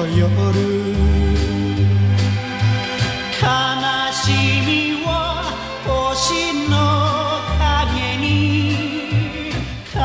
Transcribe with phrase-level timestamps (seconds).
[0.00, 0.24] の夜
[3.36, 3.44] 悲
[4.12, 4.32] し
[4.66, 5.08] みは
[5.84, 6.74] 星の
[7.58, 8.28] 影に
[9.94, 10.00] 悲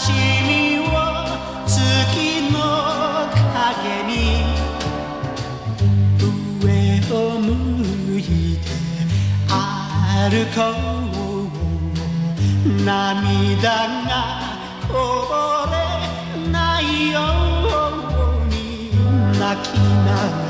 [0.00, 0.06] し
[0.48, 0.50] み
[0.88, 0.96] は
[1.66, 1.76] 月
[2.50, 2.56] の
[3.52, 3.76] 影
[4.08, 4.12] に
[6.62, 6.66] 上
[7.14, 7.46] を向
[8.18, 8.20] い
[8.56, 8.66] て
[10.24, 10.58] 歩こ
[12.66, 13.97] う涙が
[19.88, 20.47] night.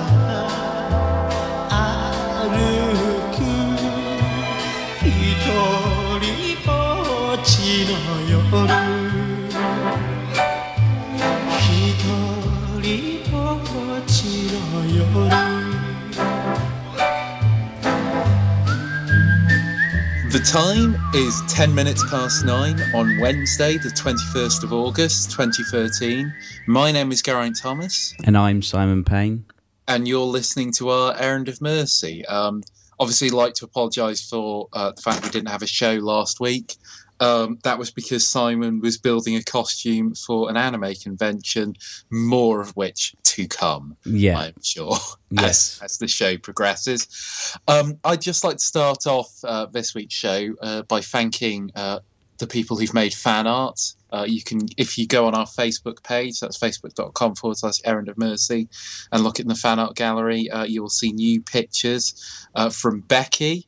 [20.38, 26.32] The time is 10 minutes past nine on Wednesday, the 21st of August, 2013.
[26.68, 29.46] My name is Geraint Thomas, And I'm Simon Payne.
[29.88, 32.24] and you're listening to our Errand of Mercy.
[32.26, 32.62] Um,
[33.00, 36.76] obviously, like to apologise for uh, the fact we didn't have a show last week.
[37.20, 41.74] Um, that was because Simon was building a costume for an anime convention,
[42.10, 43.96] more of which to come.
[44.04, 44.38] Yeah.
[44.38, 44.96] I'm sure,
[45.30, 45.78] Yes.
[45.82, 47.56] as, as the show progresses.
[47.66, 52.00] Um, I'd just like to start off uh, this week's show uh, by thanking uh,
[52.38, 53.80] the people who've made fan art.
[54.10, 58.08] Uh, you can, if you go on our Facebook page, that's facebook.com forward slash errand
[58.08, 58.66] of mercy,
[59.12, 63.00] and look in the fan art gallery, uh, you will see new pictures uh, from
[63.00, 63.67] Becky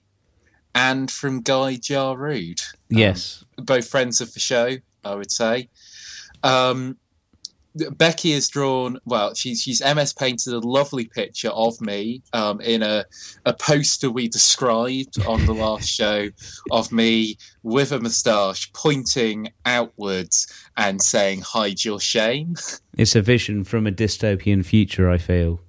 [0.74, 3.44] and from Guy Jarud Yes.
[3.56, 5.68] both friends of the show, I would say.
[6.42, 6.96] Um,
[7.92, 9.34] Becky has drawn well.
[9.34, 13.04] She's she's MS painted a lovely picture of me um, in a
[13.46, 16.30] a poster we described on the last show
[16.72, 22.56] of me with a moustache pointing outwards and saying "hide your shame."
[22.96, 25.60] It's a vision from a dystopian future, I feel.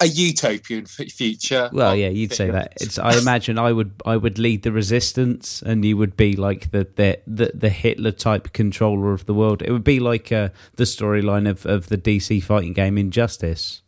[0.00, 1.70] A utopian future.
[1.72, 2.74] Well, yeah, you'd say that.
[2.80, 6.70] It's I imagine I would I would lead the resistance and you would be like
[6.70, 9.62] the the the, the Hitler type controller of the world.
[9.62, 13.82] It would be like uh, the storyline of, of the DC fighting game Injustice.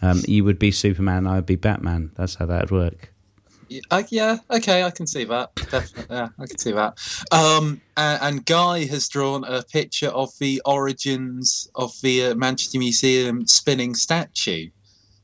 [0.00, 2.10] Um, you would be Superman, I would be Batman.
[2.16, 3.12] That's how that would work.
[3.90, 5.54] Uh, yeah, okay, I can see that.
[5.54, 6.98] Definitely, yeah, I can see that.
[7.30, 12.78] Um, and, and Guy has drawn a picture of the origins of the uh, Manchester
[12.78, 14.68] Museum spinning statue.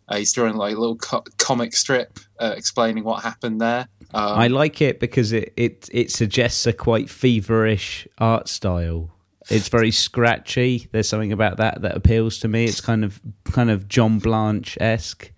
[0.09, 3.89] Uh, he's drawing like a little co- comic strip uh, explaining what happened there.
[4.15, 9.11] Um, I like it because it, it it suggests a quite feverish art style.
[9.51, 10.89] It's very scratchy.
[10.93, 12.65] There's something about that that appeals to me.
[12.65, 15.33] It's kind of kind of John Blanche esque.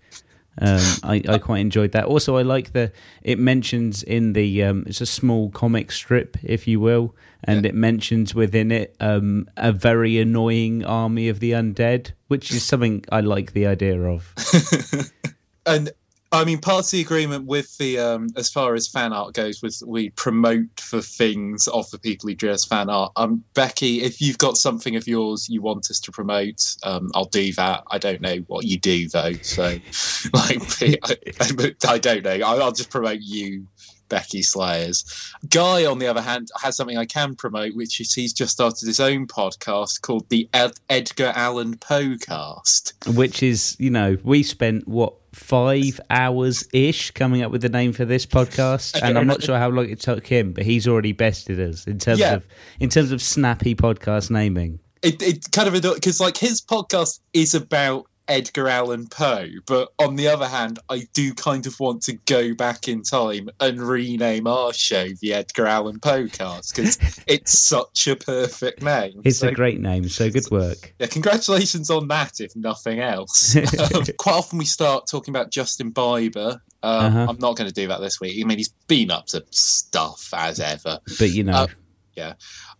[0.59, 2.05] Um, I, I quite enjoyed that.
[2.05, 6.67] Also, I like the it mentions in the um, it's a small comic strip, if
[6.67, 12.11] you will, and it mentions within it um, a very annoying army of the undead,
[12.27, 14.33] which is something I like the idea of.
[15.65, 15.91] and
[16.33, 19.61] I mean, part of the agreement with the, um, as far as fan art goes,
[19.61, 23.11] was we promote for things of the people who drew us fan art.
[23.17, 27.25] Um, Becky, if you've got something of yours you want us to promote, um, I'll
[27.25, 27.83] do that.
[27.91, 29.63] I don't know what you do though, so
[30.33, 32.39] like, I, I, don't know.
[32.45, 33.67] I'll just promote you
[34.11, 35.03] Becky Slayers.
[35.49, 38.85] Guy, on the other hand, has something I can promote, which is he's just started
[38.85, 42.93] his own podcast called the Ed- Edgar Allan Poe Cast.
[43.15, 47.93] Which is, you know, we spent what five hours ish coming up with the name
[47.93, 51.13] for this podcast, and I'm not sure how long it took him, but he's already
[51.13, 52.33] bested us in terms Yeah.
[52.35, 52.47] of
[52.81, 54.79] in terms of snappy podcast naming.
[55.01, 60.15] It, it kind of because like his podcast is about Edgar Allan Poe, but on
[60.15, 64.47] the other hand, I do kind of want to go back in time and rename
[64.47, 66.97] our show the Edgar Allan Poe Cast because
[67.27, 69.21] it's such a perfect name.
[69.25, 70.93] It's So- a great name, so good work.
[70.99, 73.55] Yeah, congratulations on that, if nothing else.
[73.93, 76.53] Um, quite often we start talking about Justin Bieber.
[76.83, 77.25] Um, Uh-huh.
[77.29, 78.41] I'm not going to do that this week.
[78.41, 80.99] I mean, he's been up to stuff as ever.
[81.19, 81.67] But you know, Uh,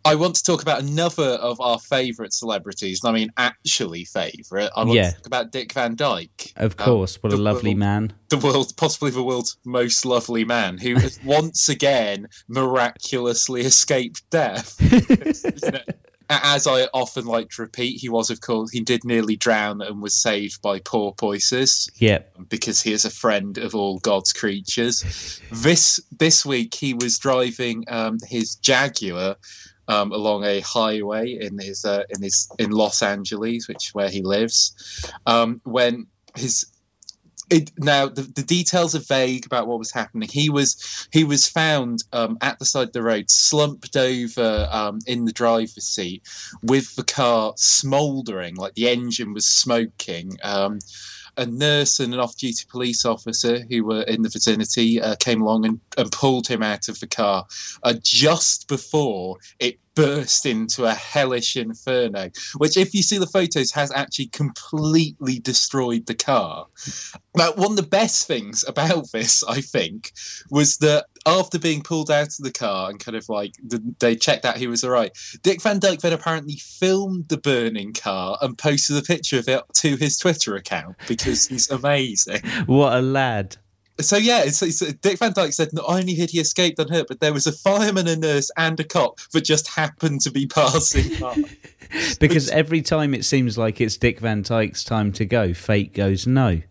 [0.05, 3.01] I want to talk about another of our favourite celebrities.
[3.03, 4.69] and I mean, actually favourite.
[4.75, 5.09] I want Yeah.
[5.11, 6.53] to talk about Dick Van Dyke.
[6.55, 8.13] of um, course, what a lovely world- man.
[8.29, 14.77] the world, possibly the world's most lovely man, who has once again miraculously escaped death.
[16.31, 20.01] As I often like to repeat, he was, of course, he did nearly drown and
[20.01, 22.47] was saved by porpoises Yep.
[22.47, 25.41] because he is a friend of all God's creatures.
[25.51, 29.35] This this week he was driving um, his Jaguar
[29.89, 34.09] um, along a highway in his uh, in his in Los Angeles, which is where
[34.09, 34.73] he lives,
[35.25, 36.07] um, when
[36.37, 36.65] his
[37.51, 40.29] it, now the, the details are vague about what was happening.
[40.31, 44.99] He was he was found um, at the side of the road, slumped over um,
[45.05, 46.23] in the driver's seat,
[46.63, 50.37] with the car smouldering, like the engine was smoking.
[50.43, 50.79] Um,
[51.37, 55.65] a nurse and an off-duty police officer who were in the vicinity uh, came along
[55.65, 57.45] and, and pulled him out of the car
[57.83, 63.71] uh, just before it burst into a hellish inferno, which, if you see the photos,
[63.71, 66.67] has actually completely destroyed the car.
[67.35, 70.11] Now, one of the best things about this, I think,
[70.49, 73.53] was that after being pulled out of the car and kind of like
[73.99, 75.11] they checked out he was all right,
[75.43, 79.61] Dick Van Dyke then apparently filmed the burning car and posted a picture of it
[79.75, 82.41] to his Twitter account because he's amazing.
[82.65, 83.57] What a lad.
[83.99, 87.19] So yeah, it's, it's, Dick Van Dyke said not only had he escaped unhurt, but
[87.19, 91.19] there was a fireman, a nurse, and a cop that just happened to be passing
[91.19, 91.43] by.
[92.21, 96.25] Because every time it seems like it's Dick Van Dyke's time to go, fate goes
[96.25, 96.61] no.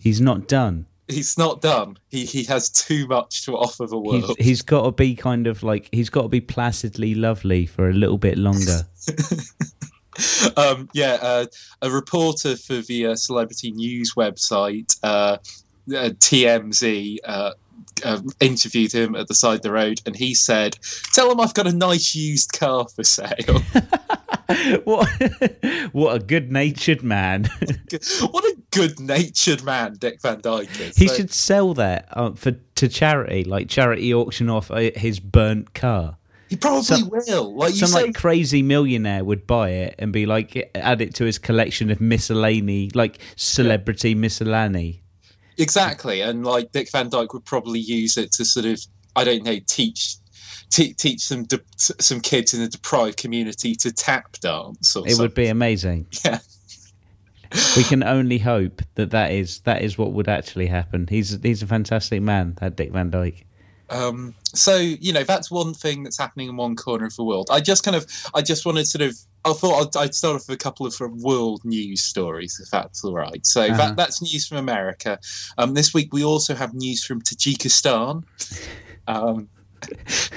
[0.00, 0.86] He's not done.
[1.08, 1.98] He's not done.
[2.08, 4.36] He he has too much to offer the He's, world.
[4.38, 7.92] he's got to be kind of like he's got to be placidly lovely for a
[7.92, 8.86] little bit longer.
[10.56, 11.46] um, yeah, uh,
[11.82, 15.38] a reporter for the uh, celebrity news website uh,
[15.90, 17.52] uh, TMZ uh,
[18.04, 20.78] uh, interviewed him at the side of the road, and he said,
[21.12, 23.62] "Tell him I've got a nice used car for sale."
[24.84, 25.08] what
[25.92, 27.44] what a good-natured man.
[28.30, 30.96] what a good-natured man Dick Van Dyke is.
[30.96, 35.20] he So- should sell that uh, for to charity, like charity auction off uh, his
[35.20, 36.16] burnt car.
[36.48, 37.54] He probably Some- will.
[37.56, 41.14] Like you Some say, like crazy millionaire would buy it and be like add it
[41.14, 45.02] to his collection of miscellany, like celebrity miscellany.
[45.58, 48.80] Exactly, and like Dick Van Dyke would probably use it to sort of,
[49.16, 50.16] I don't know, teach.
[50.70, 55.10] te- Teach some de- some kids in a deprived community to tap dance, or something.
[55.10, 55.22] It something.
[55.24, 56.06] would be amazing.
[56.24, 56.38] Yeah.
[57.76, 61.06] We can only hope that that is that is what would actually happen.
[61.10, 63.44] He's he's a fantastic man, that Dick Van Dyke.
[63.90, 67.48] Um, so you know that's one thing that's happening in one corner of the world.
[67.50, 70.36] I just kind of, I just wanted to sort of, I thought I'd, I'd start
[70.36, 73.44] off with a couple of sort of world news stories, if that's all right.
[73.46, 73.76] So Uh-huh.
[73.76, 75.18] that that's news from America.
[75.58, 78.22] Um, this week we also have news from Tajikistan.
[79.08, 79.48] Um,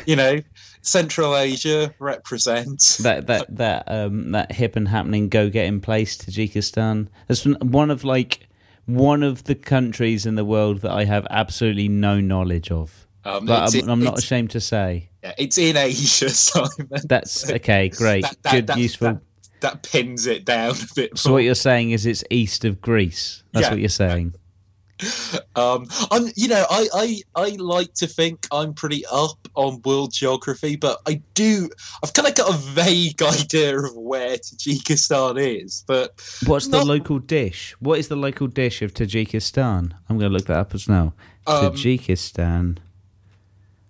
[0.08, 0.40] you know,
[0.82, 2.98] Central Asia represents.
[2.98, 7.08] That that that um that hip and happening go getting place Tajikistan.
[7.28, 8.48] That's one- one of like
[8.86, 13.08] one of the countries in the world that I have absolutely no knowledge of.
[13.24, 16.88] Um, But I'm, I'm not ashamed to say yeah, it's in Asia, Simon.
[17.06, 17.90] that's okay.
[17.90, 19.22] Great, That- that- good, that- useful.
[19.62, 21.18] That, pins it down a bit.
[21.18, 23.42] so what you're saying is it's east of Greece.
[23.52, 23.72] That's Yeah.
[23.72, 24.36] what you're saying.
[25.58, 30.14] Um, I'm, you know, I, I, I like to think I'm pretty up on world
[30.14, 31.70] geography, but I do,
[32.04, 35.84] I've kind of got a vague idea of where Tajikistan is.
[35.88, 37.74] But What's the local dish?
[37.80, 39.92] What is the local dish of Tajikistan?
[40.10, 41.14] I'm going to look that up as now.
[41.48, 42.78] Um, Tajikistan.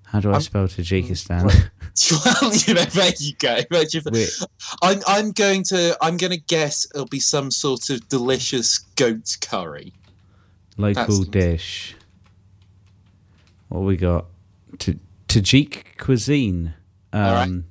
[0.08, 1.44] How do I I'm- spell Tajikistan?
[1.46, 3.60] well, you know, there you go.
[3.72, 4.30] Wait,
[4.82, 9.38] I'm, I'm going to, I'm going to guess it'll be some sort of delicious goat
[9.42, 9.94] curry.
[10.78, 11.96] local That's- dish.
[13.70, 14.26] what we got?
[14.80, 16.74] T- Tajik cuisine.
[17.14, 17.64] Um, right.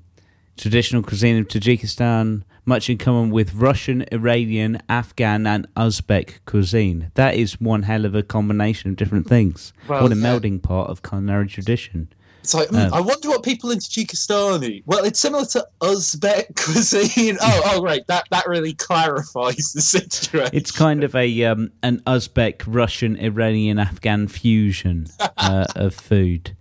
[0.56, 7.10] Traditional cuisine of Tajikistan, much in common with Russian, Iranian, Afghan, and Uzbek cuisine.
[7.14, 9.72] That is one hell of a combination of different things.
[9.88, 12.08] Well, what a melding pot of culinary tradition.
[12.44, 14.82] It's like, hmm, I wonder what people in Tajikistan eat.
[14.84, 17.38] Well, it's similar to Uzbek cuisine.
[17.40, 18.06] Oh, oh, right.
[18.08, 20.50] That that really clarifies the situation.
[20.52, 25.06] It's kind of a um, an Uzbek, Russian, Iranian, Afghan fusion
[25.38, 26.54] uh, of food.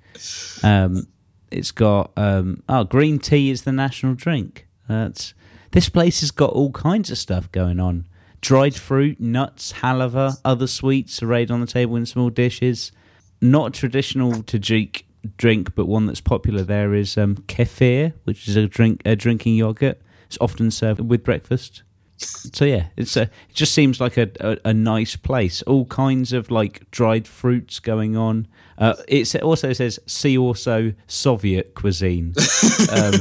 [0.63, 1.07] Um,
[1.51, 4.65] it's got um, oh, green tea is the national drink.
[4.87, 5.33] That's
[5.71, 8.07] this place has got all kinds of stuff going on.
[8.39, 12.93] Dried fruit, nuts, halava, other sweets arrayed on the table in small dishes.
[13.41, 15.03] Not traditional Tajik
[15.38, 19.56] drink, but one that's popular there is um, kefir, which is a drink, a drinking
[19.56, 20.01] yogurt.
[20.27, 21.84] It's often served with breakfast.
[22.18, 23.24] So yeah, it's a.
[23.24, 25.62] It just seems like a, a, a nice place.
[25.63, 28.48] All kinds of like dried fruits going on.
[28.77, 32.34] Uh, it also says see also Soviet cuisine,
[32.92, 33.13] um,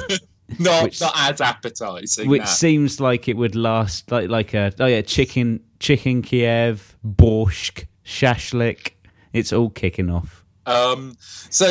[0.58, 2.28] not which- not as appetizing.
[2.28, 2.46] which nah.
[2.46, 8.92] seems like it would last like like a oh yeah chicken chicken Kiev borscht shashlik.
[9.32, 10.41] It's all kicking off.
[10.66, 11.16] Um,
[11.50, 11.66] so,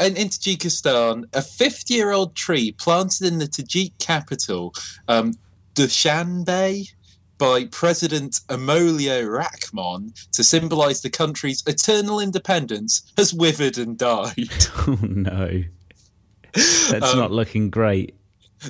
[0.00, 4.74] in, in Tajikistan, a 50 year old tree planted in the Tajik capital,
[5.08, 5.34] um,
[5.74, 6.92] Dushanbe,
[7.38, 14.48] by President Amolio Rahmon to symbolize the country's eternal independence, has withered and died.
[14.86, 15.62] Oh no,
[16.54, 18.14] that's Um, not looking great.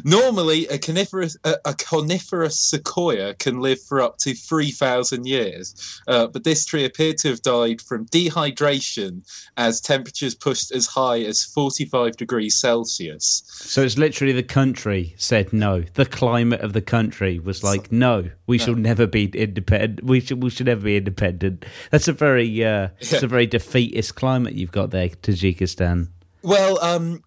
[0.04, 6.26] Normally, a coniferous, a, a coniferous sequoia can live for up to 3,000 years, uh,
[6.26, 9.22] but this tree appeared to have died from dehydration
[9.56, 13.42] as temperatures pushed as high as 45 degrees Celsius.
[13.46, 15.82] So it's literally the country said no.
[15.94, 20.04] The climate of the country was like, no, we shall never be independent.
[20.04, 21.64] We should we should never be independent.
[21.90, 26.08] That's a very uh, it's a very defeatist climate you've got there, Tajikistan.
[26.42, 27.22] Well, um,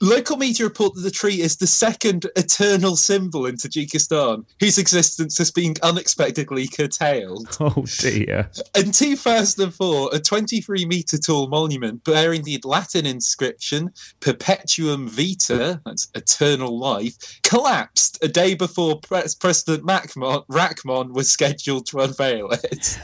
[0.00, 5.36] local media report that the tree is the second eternal symbol in Tajikistan, whose existence
[5.38, 7.48] has been unexpectedly curtailed.
[7.62, 8.50] Oh dear.
[8.74, 13.90] In 2004, a 23 metre tall monument bearing the Latin inscription
[14.20, 21.86] Perpetuum Vita, that's eternal life, collapsed a day before Pres- President Macmon, Rachmon was scheduled
[21.86, 22.98] to unveil it.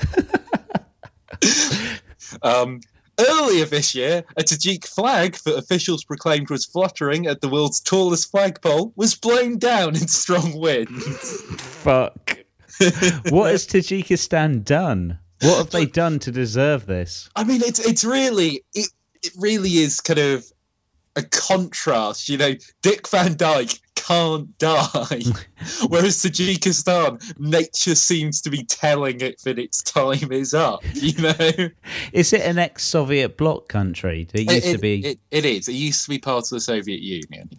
[2.42, 2.80] um,
[3.18, 8.30] earlier this year, a Tajik flag that officials proclaimed was fluttering at the world's tallest
[8.30, 11.42] flagpole was blown down in strong winds.
[11.60, 12.38] Fuck.
[13.30, 15.18] what has Tajikistan done?
[15.42, 17.28] What have they done to deserve this?
[17.36, 18.88] I mean, it's it's really it
[19.22, 20.46] it really is kind of
[21.14, 22.28] a contrast.
[22.28, 24.78] You know, Dick Van Dyke can't die,
[25.88, 30.80] whereas Tajikistan, nature seems to be telling it that its time is up.
[30.94, 31.68] You know,
[32.12, 34.28] Is it an ex-Soviet bloc country?
[34.32, 35.04] It used it, to be.
[35.04, 35.68] It, it is.
[35.68, 37.50] It used to be part of the Soviet Union.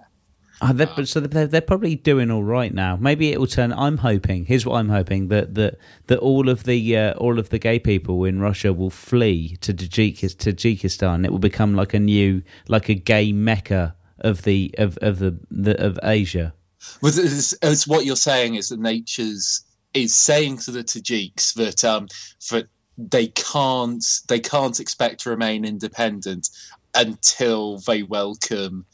[0.60, 2.96] Oh, they're, but so they're, they're probably doing all right now.
[2.96, 3.72] Maybe it will turn.
[3.74, 4.46] I'm hoping.
[4.46, 5.78] Here's what I'm hoping that that
[6.08, 9.72] that all of the uh, all of the gay people in Russia will flee to
[9.72, 11.26] Tajikistan.
[11.26, 15.38] It will become like a new like a gay mecca of the of of the,
[15.50, 16.54] the of Asia.
[17.02, 21.84] Well, it's, it's what you're saying is that nature's is saying to the Tajiks that
[21.84, 22.08] um
[22.52, 26.50] that they can't they can't expect to remain independent
[26.96, 28.86] until they welcome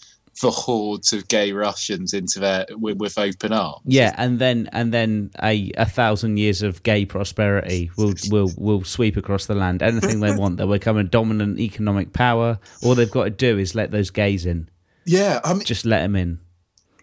[0.42, 3.82] the hordes of gay Russians into their with, with open arms.
[3.86, 8.84] Yeah, and then and then a, a thousand years of gay prosperity will will will
[8.84, 9.84] sweep across the land.
[9.84, 12.60] Anything they want, they'll become a dominant economic power.
[12.82, 14.70] All they've got to do is let those gays in.
[15.06, 15.40] Yeah.
[15.44, 16.40] I mean, Just let them in.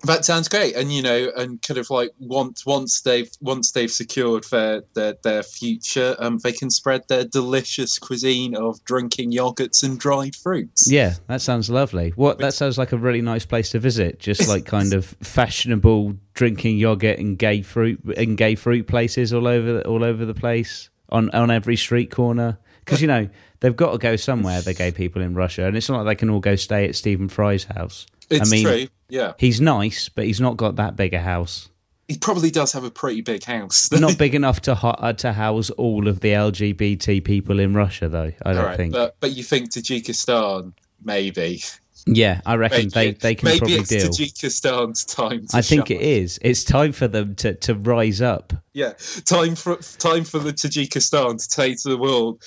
[0.04, 3.90] that sounds great, and you know, and kind of like once once they've once they've
[3.90, 9.83] secured their their, their future, um, they can spread their delicious cuisine of drinking yogurts
[9.83, 10.90] and dried fruits.
[10.90, 12.11] Yeah, that sounds lovely.
[12.16, 14.19] What that sounds like a really nice place to visit.
[14.19, 19.47] Just like kind of fashionable drinking yogurt and gay fruit and gay fruit places all
[19.47, 22.59] over all over the place on on every street corner.
[22.85, 23.29] Because you know
[23.61, 24.61] they've got to go somewhere.
[24.62, 26.97] The gay people in Russia, and it's not like they can all go stay at
[26.97, 28.07] Stephen Fry's house.
[28.31, 28.87] It's I mean, true.
[29.09, 31.69] Yeah, he's nice, but he's not got that big a house.
[32.09, 33.90] he probably does have a pretty big house.
[33.93, 38.09] Not big enough to ho- uh, to house all of the LGBT people in Russia,
[38.09, 38.33] though.
[38.45, 38.93] I don't right, think.
[38.93, 40.73] but but you think Tajikistan
[41.05, 41.62] maybe?
[42.07, 44.09] Yeah, I reckon Maybe, they they can maybe probably it's deal.
[44.09, 45.47] Tajikistan's time.
[45.49, 45.97] To I think shine.
[45.99, 46.38] it is.
[46.42, 48.52] It's time for them to, to rise up.
[48.73, 48.92] Yeah,
[49.25, 52.42] time for time for the Tajikistan to say to the world,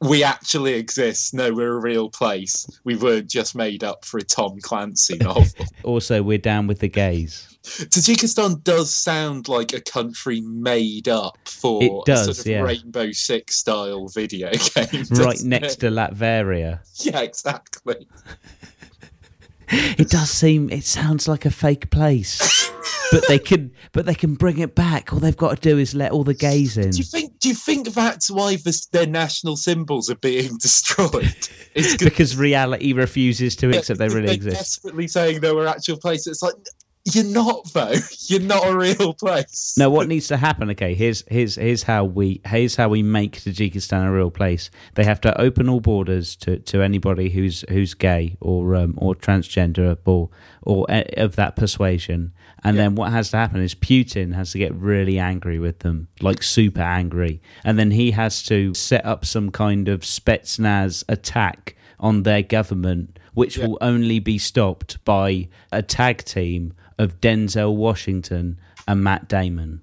[0.00, 1.32] we actually exist.
[1.34, 2.66] No, we're a real place.
[2.84, 5.46] We weren't just made up for a Tom Clancy novel.
[5.84, 7.48] Also, we're down with the gays.
[7.62, 12.62] Tajikistan does sound like a country made up for It does, a sort of yeah.
[12.62, 15.04] Rainbow Six style video game.
[15.12, 15.80] Right next it?
[15.80, 16.80] to Latveria.
[17.04, 18.06] Yeah, exactly.
[19.72, 20.70] It does seem.
[20.70, 22.70] It sounds like a fake place,
[23.10, 23.72] but they can.
[23.92, 25.12] But they can bring it back.
[25.12, 26.90] All they've got to do is let all the gays in.
[26.90, 27.38] Do you think?
[27.40, 31.34] Do you think that's why this, their national symbols are being destroyed?
[31.74, 34.56] It's 'cause Because reality refuses to accept they really they're exist.
[34.56, 36.26] desperately saying they were actual places.
[36.28, 36.54] It's like
[37.04, 37.94] you're not though.
[38.28, 39.74] You're not a real place.
[39.76, 40.70] No, what needs to happen?
[40.70, 44.70] Okay, here's here's here's how we here's how we make Tajikistan a real place.
[44.94, 49.14] They have to open all borders to, to anybody who's who's gay or um, or
[49.14, 50.30] transgender or
[50.62, 52.32] or of that persuasion.
[52.64, 56.06] And then what has to happen is Putin has to get really angry with them,
[56.20, 61.74] like super angry, and then he has to set up some kind of Spetsnaz attack
[61.98, 68.58] on their government, which will only be stopped by a tag team of Denzel Washington
[68.88, 69.82] and Matt Damon.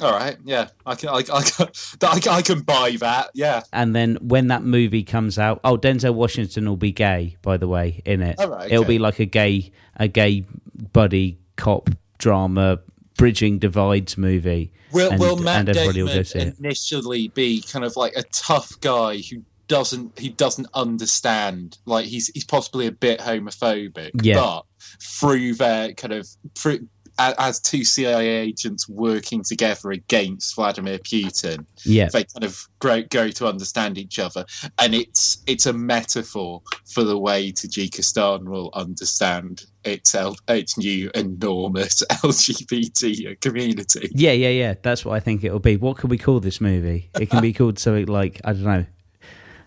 [0.00, 0.36] All right.
[0.44, 1.08] Yeah, I can.
[1.08, 1.66] I, I can.
[2.02, 3.30] I, can- I can buy that.
[3.34, 3.62] Yeah.
[3.72, 7.66] And then when that movie comes out, oh, Denzel Washington will be gay, by the
[7.66, 8.36] way, in it.
[8.38, 10.46] Oh, right, It'll be like a gay, a gay
[10.92, 12.78] buddy cop drama,
[13.16, 14.72] bridging divides movie.
[14.92, 16.58] Will, and, will Matt and everybody will Damon go see it.
[16.60, 22.28] initially be kind of like a tough guy who doesn't he doesn't understand like he's
[22.28, 24.36] he's possibly a bit homophobic Yeah.
[24.36, 24.64] but
[25.02, 26.86] through their kind of through
[27.18, 33.28] as two CIA agents working together against Vladimir Putin, Yeah, they kind of grow, go
[33.30, 34.44] to understand each other,
[34.78, 40.14] and it's it's a metaphor for the way Tajikistan will understand its
[40.48, 44.08] its new enormous LGBT community.
[44.12, 44.74] yeah, yeah, yeah.
[44.80, 45.76] That's what I think it'll be.
[45.76, 47.10] What can we call this movie?
[47.18, 48.86] It can be called something like I don't know.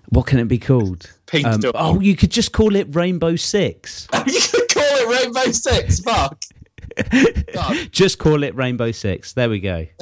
[0.10, 1.10] What can it be called?
[1.46, 4.08] Um, oh, you could just call it Rainbow Six.
[4.28, 6.00] you could call it Rainbow Six.
[6.00, 6.42] Fuck.
[7.92, 9.34] Just call it Rainbow Six.
[9.34, 9.88] There we go.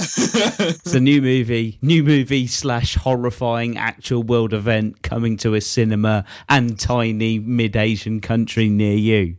[0.62, 6.26] It's a new movie, new movie slash horrifying actual world event coming to a cinema
[6.48, 9.38] and tiny mid Asian country near you.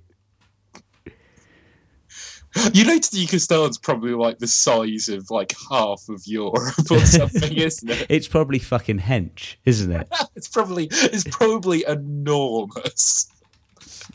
[2.73, 7.91] you know, Tajikistan's probably like the size of like half of Europe or something, isn't
[7.91, 8.07] it?
[8.09, 10.09] It's probably fucking hench, isn't it?
[10.35, 13.29] It's probably it's probably enormous.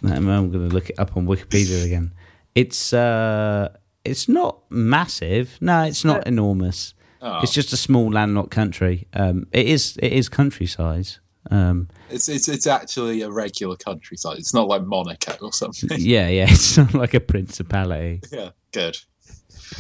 [0.04, 2.14] I'm going to look it up on Wikipedia again.
[2.54, 3.70] It's uh,
[4.04, 5.58] it's not massive.
[5.62, 6.94] No, it's not enormous.
[7.22, 7.40] Oh.
[7.42, 9.08] It's just a small landlocked country.
[9.14, 11.20] Um, it is it is country size.
[11.52, 14.38] Um, It's it's it's actually a regular countryside.
[14.38, 15.90] It's not like Monaco or something.
[16.00, 18.22] yeah, yeah, it's not like a principality.
[18.32, 18.98] yeah, good.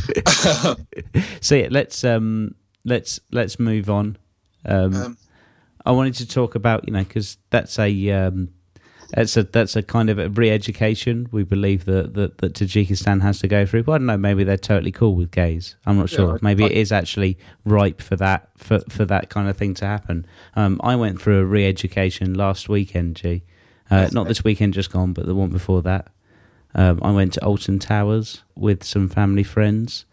[1.41, 4.17] So yeah, let's um, let's let's move on.
[4.65, 5.17] Um, Um,
[5.85, 8.49] I wanted to talk about you know because that's a um,
[9.11, 13.39] that's a that's a kind of a re-education we believe that, that that Tajikistan has
[13.39, 13.83] to go through.
[13.83, 14.17] Well, I don't know.
[14.17, 15.75] Maybe they're totally cool with gays.
[15.85, 16.35] I'm not Yeah, sure.
[16.35, 19.73] I- maybe I- it is actually ripe for that for for that kind of thing
[19.75, 20.25] to happen.
[20.55, 23.15] Um, I went through a re-education last weekend.
[23.17, 23.43] G,
[23.91, 26.07] uh, not this weekend just gone, but the one before that.
[26.73, 30.05] Um, I went to Alton Towers with some family friends,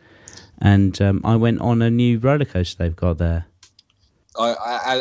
[0.61, 3.47] and um, I went on a new roller coaster they've got there.
[4.38, 4.55] I,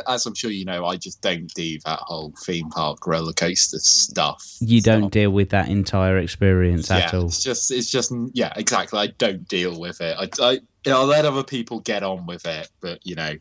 [0.08, 3.34] I, as I'm sure you know, I just don't do that whole theme park roller
[3.34, 4.58] coaster stuff.
[4.60, 7.26] You So, don't deal with that entire experience yeah, at all.
[7.26, 9.00] It's just, it's just, yeah, exactly.
[9.00, 10.16] I don't deal with it.
[10.20, 10.52] I, I,
[10.86, 13.34] you know, I let other people get on with it, but you know,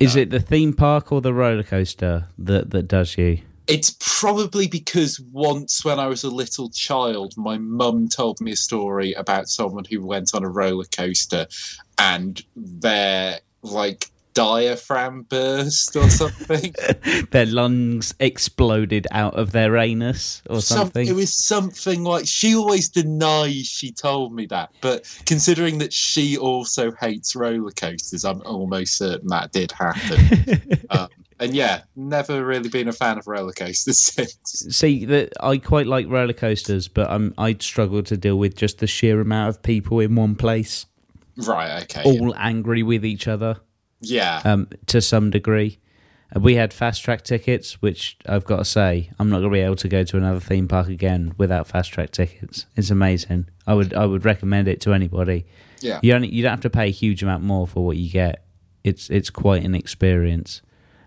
[0.00, 0.22] Is no.
[0.22, 3.38] it the theme park or the roller coaster that that does you?
[3.66, 8.56] It's probably because once when I was a little child, my mum told me a
[8.56, 11.46] story about someone who went on a roller coaster
[11.96, 16.74] and their like diaphragm burst or something.
[17.30, 21.06] Their lungs exploded out of their anus or Some- something.
[21.08, 26.36] it was something like she always denies she told me that, but considering that she
[26.36, 30.78] also hates roller coasters, I'm almost certain that did happen.
[30.90, 31.08] um,
[31.40, 34.66] and yeah, never really been a fan of roller coasters since.
[34.76, 38.78] See, that I quite like roller coasters, but I'm I'd struggle to deal with just
[38.78, 40.86] the sheer amount of people in one place,
[41.36, 41.82] Right?
[41.84, 42.02] Okay.
[42.04, 43.56] all angry with each other.
[44.10, 44.42] Yeah.
[44.44, 45.78] um, to some degree.
[46.34, 49.56] Uh, We had fast track tickets, which I've got to say, I'm not going to
[49.56, 52.66] be able to go to another theme park again without fast track tickets.
[52.76, 53.48] It's amazing.
[53.66, 55.46] I would I would recommend it to anybody.
[55.80, 56.00] Yeah.
[56.02, 58.44] You only you don't have to pay a huge amount more for what you get.
[58.82, 60.62] It's it's quite an experience.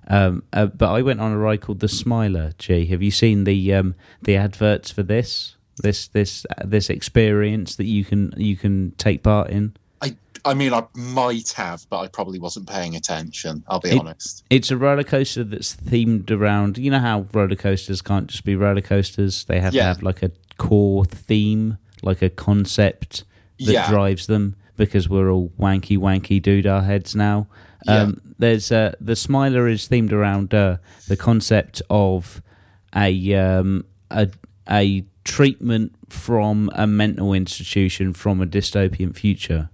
[0.10, 2.54] Um, uh, but I went on a ride called the Smiler.
[2.58, 7.76] G, have you seen the um, the adverts for this this this uh, this experience
[7.76, 9.76] that you can you can take part in?
[10.48, 13.64] I mean, I might have, but I probably wasn't paying attention.
[13.68, 14.44] I'll be It- honest.
[14.50, 16.78] It's a roller coaster that's themed around.
[16.78, 20.24] You know how roller coasters can't just be roller coasters; they have to have like
[20.24, 23.24] a core theme, like a concept
[23.60, 23.90] that Yeah.
[23.90, 24.56] drives them.
[24.78, 27.48] Because we're all wanky, wanky doodah heads now.
[27.88, 32.44] Um, There's uh, the Smiler is themed around uh, the concept of
[32.96, 34.30] a um, a
[34.70, 39.70] a treatment from a mental institution from a dystopian future.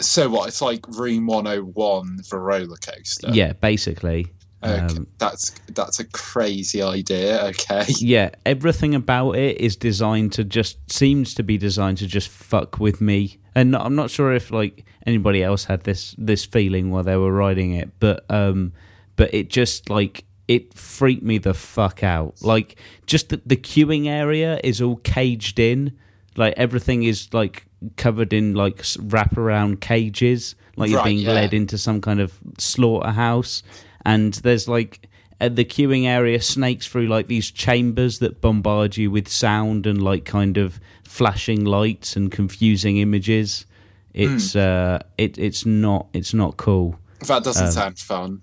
[0.00, 0.48] So what?
[0.48, 3.30] It's like Room 101 for roller coaster.
[3.30, 4.28] Yeah, basically.
[4.62, 7.46] Okay, Um, that's that's a crazy idea.
[7.46, 7.86] Okay.
[7.98, 12.78] yeah, everything about it is designed to just seems to be designed to just fuck
[12.78, 13.38] with me.
[13.54, 17.32] And I'm not sure if like anybody else had this this feeling while they were
[17.32, 18.72] riding it, but um
[19.16, 22.42] but it just like it freaked me the fuck out.
[22.42, 25.96] Like just the, the queuing area is all caged in.
[26.36, 27.64] Like everything is like
[27.96, 31.32] covered in like wraparound cages, like you're being yeah.
[31.32, 33.62] led into some kind of slaughterhouse.
[34.04, 35.08] And there's like
[35.40, 40.02] at the queuing area snakes through like these chambers that bombard you with sound and
[40.02, 43.66] like kind of flashing lights and confusing images.
[44.12, 46.98] It's uh, it it's not it's not cool.
[47.26, 48.42] That doesn't Um, sound fun.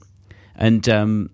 [0.56, 1.30] And um,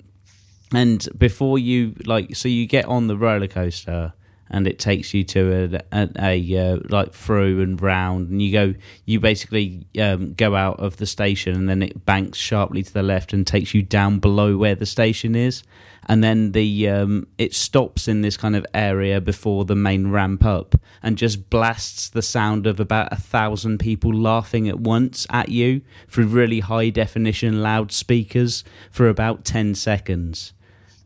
[0.74, 4.14] and before you like, so you get on the roller coaster,
[4.54, 8.52] and it takes you to a, a, a uh, like through and round, and you
[8.52, 12.94] go, you basically um, go out of the station, and then it banks sharply to
[12.94, 15.64] the left and takes you down below where the station is,
[16.06, 20.46] and then the um, it stops in this kind of area before the main ramp
[20.46, 25.50] up, and just blasts the sound of about a thousand people laughing at once at
[25.50, 30.54] you through really high definition loudspeakers for about ten seconds.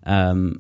[0.04, 0.60] Um,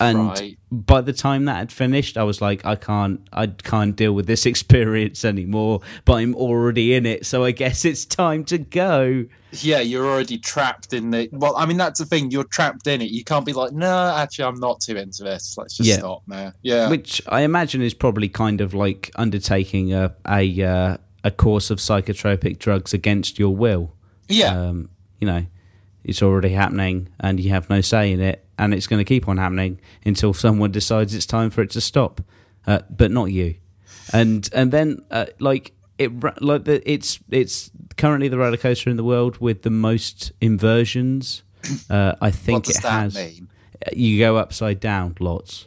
[0.00, 0.58] and Right.
[0.70, 4.26] by the time that had finished, I was like, I can't, I can't deal with
[4.26, 5.80] this experience anymore.
[6.04, 9.24] But I'm already in it, so I guess it's time to go.
[9.52, 11.28] Yeah, you're already trapped in the.
[11.32, 12.30] Well, I mean, that's the thing.
[12.30, 13.10] You're trapped in it.
[13.10, 15.56] You can't be like, no, actually, I'm not too into this.
[15.56, 15.96] Let's just Yeah.
[15.98, 16.52] stop now.
[16.62, 16.90] Yeah.
[16.90, 21.78] Which I imagine is probably kind of like undertaking a a uh, a course of
[21.78, 23.94] psychotropic drugs against your will.
[24.28, 24.54] yeah.
[24.68, 25.46] Um, you know,
[26.04, 29.28] it's already happening, and you have no say in it, and it's going to keep
[29.28, 32.20] on happening until someone decides it's time for it to stop.
[32.66, 33.54] Uh, but not you.
[34.12, 36.10] And and then uh, like it
[36.42, 41.42] like the, it's it's currently the roller coaster in the world with the most inversions.
[41.90, 43.14] Uh, I what think does it that has.
[43.14, 43.48] mean?
[43.92, 45.66] You go upside down lots.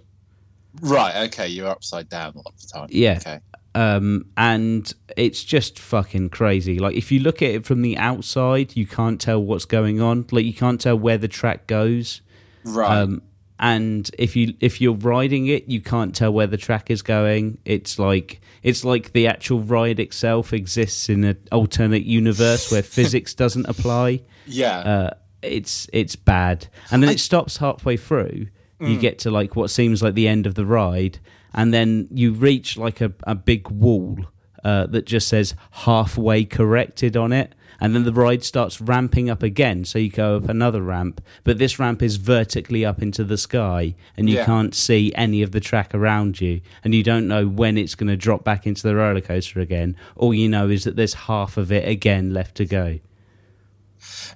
[0.81, 1.27] Right.
[1.27, 1.47] Okay.
[1.49, 2.87] You're upside down a lot of the time.
[2.89, 3.17] Yeah.
[3.21, 3.39] Okay.
[3.75, 6.79] um, and it's just fucking crazy.
[6.79, 10.25] Like if you look at it from the outside, you can't tell what's going on.
[10.31, 12.21] Like you can't tell where the track goes.
[12.63, 12.99] Right.
[13.01, 13.21] Um,
[13.59, 17.59] and if you if you're riding it, you can't tell where the track is going.
[17.63, 23.33] It's like it's like the actual ride itself exists in an alternate universe where physics
[23.35, 24.21] doesn't apply.
[24.47, 24.79] yeah.
[24.79, 25.09] Uh,
[25.43, 28.47] it's it's bad, and then it stops halfway through.
[28.79, 31.19] You get to like what seems like the end of the ride,
[31.53, 34.17] and then you reach like a, a big wall
[34.63, 39.43] uh, that just says halfway corrected on it, and then the ride starts ramping up
[39.43, 39.83] again.
[39.83, 43.95] So you go up another ramp, but this ramp is vertically up into the sky,
[44.15, 44.45] and you Yeah.
[44.45, 48.07] can't see any of the track around you, and you don't know when it's going
[48.09, 49.97] to drop back into the roller coaster again.
[50.15, 52.99] All you know is that there's half of it again left to go.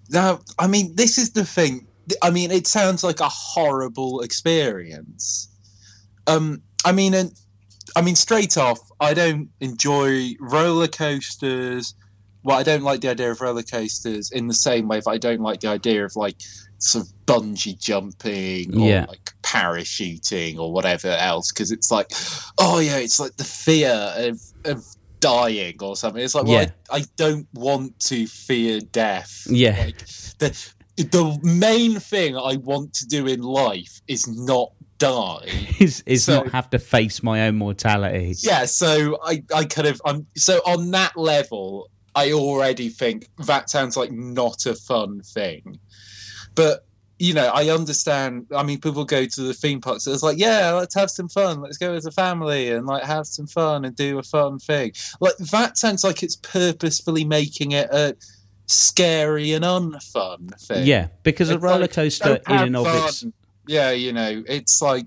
[0.09, 1.87] Now, I mean, this is the thing.
[2.21, 5.47] I mean, it sounds like a horrible experience.
[6.27, 7.31] Um, I mean, and
[7.95, 11.95] I mean, straight off, I don't enjoy roller coasters.
[12.45, 15.17] Well, I don't like the idea of roller coasters in the same way that I
[15.17, 16.37] don't like the idea of like
[16.77, 19.05] sort of bungee jumping or Yeah.
[19.09, 22.11] like parachuting or whatever else because it's like,
[22.57, 24.85] oh yeah, it's like the fear of of
[25.19, 26.21] dying or something.
[26.23, 26.69] It's like, well, Yeah.
[26.91, 29.47] I, I don't want to fear death.
[29.49, 29.85] Yeah.
[29.85, 30.05] Like,
[30.39, 35.47] the the main thing I want to do in life is not die.
[35.79, 38.35] is is So- not have to face my own mortality.
[38.39, 43.69] Yeah, so I, I kind of I'm so on that level, I already think that
[43.69, 45.79] sounds like not a fun thing.
[46.55, 46.85] But
[47.17, 48.47] you know, I understand.
[48.53, 50.05] I mean, people go to the theme parks.
[50.05, 51.61] It's like, yeah, let's have some fun.
[51.61, 54.91] Let's go as a family and like have some fun and do a fun thing.
[55.21, 58.17] Like that sounds like it's purposefully making it a
[58.65, 60.85] scary and unfun thing.
[60.85, 63.25] Yeah, because a roller coaster don't in and of its
[63.67, 65.05] yeah, you know, it's like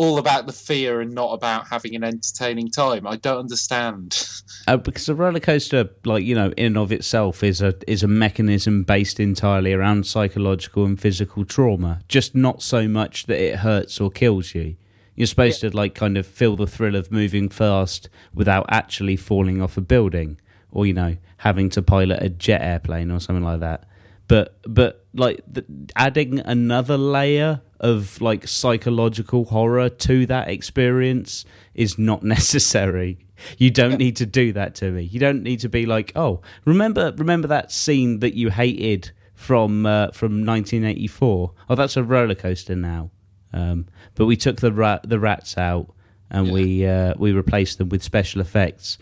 [0.00, 3.06] all about the fear and not about having an entertaining time.
[3.06, 4.26] I don't understand.
[4.66, 8.02] uh, because a roller coaster, like you know, in and of itself, is a is
[8.02, 12.00] a mechanism based entirely around psychological and physical trauma.
[12.08, 14.76] Just not so much that it hurts or kills you.
[15.16, 19.60] You're supposed to like kind of feel the thrill of moving fast without actually falling
[19.60, 23.60] off a building, or you know, having to pilot a jet airplane or something like
[23.60, 23.84] that.
[24.28, 31.98] But but like the, adding another layer of like psychological horror to that experience is
[31.98, 33.18] not necessary.
[33.56, 35.02] You don't need to do that to me.
[35.02, 39.86] You don't need to be like, oh, remember remember that scene that you hated from
[39.86, 41.52] uh, from 1984.
[41.70, 43.10] Oh, that's a roller coaster now.
[43.52, 45.92] Um, but we took the rat, the rats out
[46.30, 46.52] and Yeah.
[46.52, 48.98] we uh, we replaced them with special effects.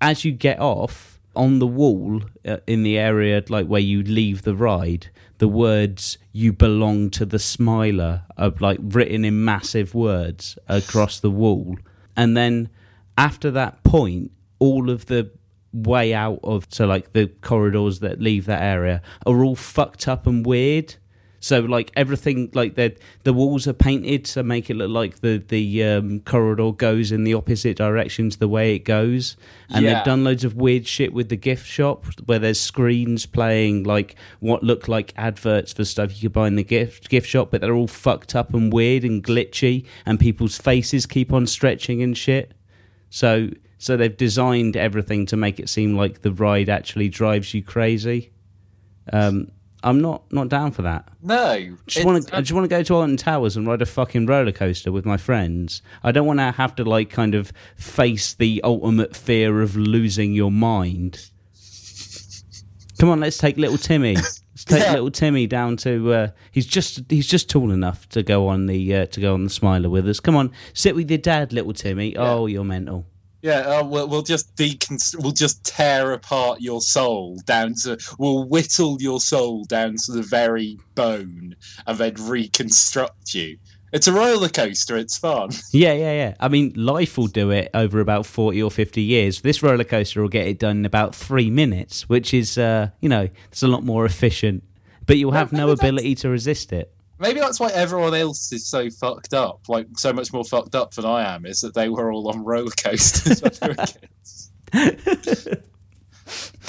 [0.00, 4.42] As you get off on the wall uh, in the area like where you leave
[4.42, 10.58] the ride, the words "You belong to the Smiler" are like written in massive words
[10.68, 11.78] across the wall,
[12.16, 12.68] and then
[13.16, 15.30] after that point, all of the
[15.72, 20.26] way out of so like the corridors that leave that area are all fucked up
[20.26, 20.96] and weird.
[21.42, 25.38] So like everything like the the walls are painted to make it look like the
[25.38, 29.38] the um, corridor goes in the opposite direction to the way it goes,
[29.70, 29.94] and Yeah.
[29.94, 34.16] they've done loads of weird shit with the gift shop where there's screens playing like
[34.40, 37.62] what look like adverts for stuff you could buy in the gift gift shop, but
[37.62, 42.18] they're all fucked up and weird and glitchy, and people's faces keep on stretching and
[42.18, 42.52] shit.
[43.08, 43.48] So
[43.78, 48.30] so they've designed everything to make it seem like the ride actually drives you crazy.
[49.10, 51.08] Um, I'm not not down for that.
[51.22, 53.86] No, Just want to I just want to go to Alton Towers and ride a
[53.86, 55.80] fucking roller coaster with my friends.
[56.02, 60.32] I don't want to have to like kind of face the ultimate fear of losing
[60.34, 61.30] your mind.
[62.98, 64.16] Come on, let's take little Timmy.
[64.60, 64.92] Let's take Yeah.
[64.92, 66.12] little Timmy down to.
[66.12, 69.44] Uh, he's just he's just tall enough to go on the uh, to go on
[69.44, 70.20] the Smiler with us.
[70.20, 72.14] Come on, sit with your dad, little Timmy.
[72.14, 73.06] Oh, you're mental.
[73.42, 78.44] Yeah, uh, we'll, we'll just deconst- we'll just tear apart your soul down to we'll
[78.48, 83.56] whittle your soul down to the very bone and then reconstruct you.
[83.92, 84.96] It's a roller coaster.
[84.96, 85.50] It's fun.
[85.72, 86.34] Yeah, yeah, yeah.
[86.38, 89.40] I mean, life will do it over about 40 or 50 years.
[89.40, 93.08] This roller coaster will get it done in about three minutes, which is, uh, you
[93.08, 94.62] know, it's a lot more efficient.
[95.06, 96.92] But you'll have no maybe that's- ability to resist it.
[97.20, 100.92] Maybe that's why everyone else is so fucked up, like so much more fucked up
[100.94, 103.86] than I am, is that they were all on roller coasters when they were
[104.74, 105.50] kids.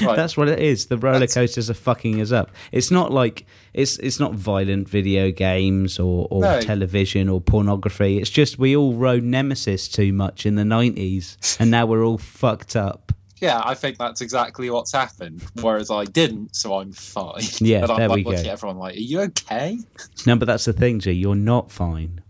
[0.02, 0.16] Right.
[0.16, 0.88] That's what it is.
[0.88, 2.50] The roller That's- coasters are fucking us up.
[2.72, 6.60] It's not like it's it's not violent video games or, or No.
[6.62, 8.18] television or pornography.
[8.18, 12.18] It's just we all rode Nemesis too much in the 90s and now we're all
[12.18, 13.12] fucked up.
[13.42, 15.44] Yeah, I think that's exactly what's happened.
[15.62, 17.42] Whereas I didn't, so I'm fine.
[17.60, 18.32] Yeah, and I'm there like we go.
[18.34, 19.80] at everyone like, "Are you okay?"
[20.26, 21.12] No, but that's the thing, G.
[21.12, 22.22] You're not fine.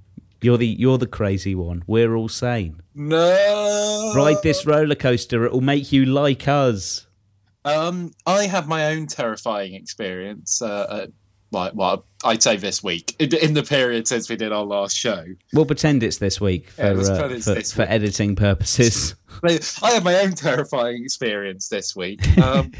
[0.41, 1.83] You're the you're the crazy one.
[1.85, 2.81] We're all sane.
[2.95, 4.13] No.
[4.15, 5.45] Ride this roller coaster.
[5.45, 7.07] It will make you like us.
[7.63, 10.61] Um, I have my own terrifying experience.
[10.61, 11.07] Uh, uh,
[11.51, 14.95] like, well, I'd say this week in, in the period since we did our last
[14.95, 15.25] show.
[15.53, 19.15] We'll pretend it's this week for Yeah, uh, for, for editing purposes.
[19.43, 22.25] I had my own terrifying experience this week.
[22.37, 22.71] Um,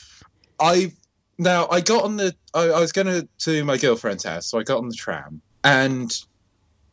[0.60, 0.92] I
[1.38, 2.34] now I got on the.
[2.54, 5.40] I, I was going to to my girlfriend's house, so I got on the tram
[5.64, 6.16] and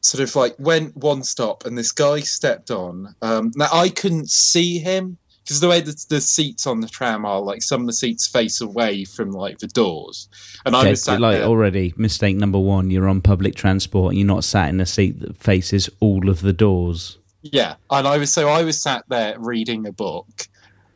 [0.01, 3.15] sort of like went one stop, and this guy stepped on.
[3.21, 7.25] Um, now I couldn't see him because the way that the seats on the tram
[7.25, 10.29] are, like some of the seats face away from like the doors,
[10.65, 11.47] and I was sat like there.
[11.47, 12.89] already mistake number one.
[12.89, 14.11] You're on public transport.
[14.11, 17.17] and You're not sat in a seat that faces all of the doors.
[17.41, 20.47] Yeah, and I was so I was sat there reading a book,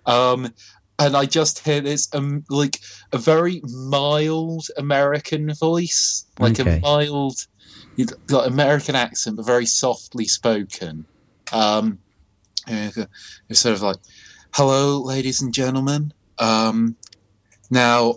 [0.06, 0.52] um,
[1.00, 2.80] and I just hear this um like
[3.12, 6.78] a very mild American voice, like Okay.
[6.78, 7.36] a mild,
[7.98, 11.06] like American accent, but very softly spoken.
[11.52, 12.00] Um,
[12.68, 13.98] it's sort of like,
[14.54, 16.14] "Hello, ladies and gentlemen.
[16.38, 16.96] Um,
[17.72, 18.16] now,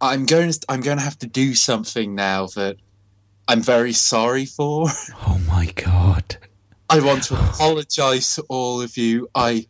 [0.00, 2.76] I'm going to I'm going to have to do something now that
[3.48, 4.88] I'm very sorry for."
[5.26, 6.36] Oh my god!
[6.94, 9.28] I want to apologize to all of you.
[9.34, 9.66] I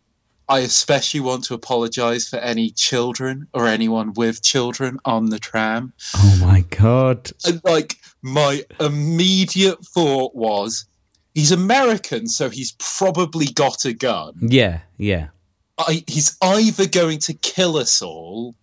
[0.47, 5.95] I especially want to apologize for any children or anyone with children on the tram.
[6.15, 7.31] Oh my god!
[7.47, 10.85] And like my immediate thought was
[11.35, 14.35] he's American, so he's probably got a gun.
[14.43, 15.29] Yeah, yeah.
[15.79, 18.55] I, he's either going to kill us all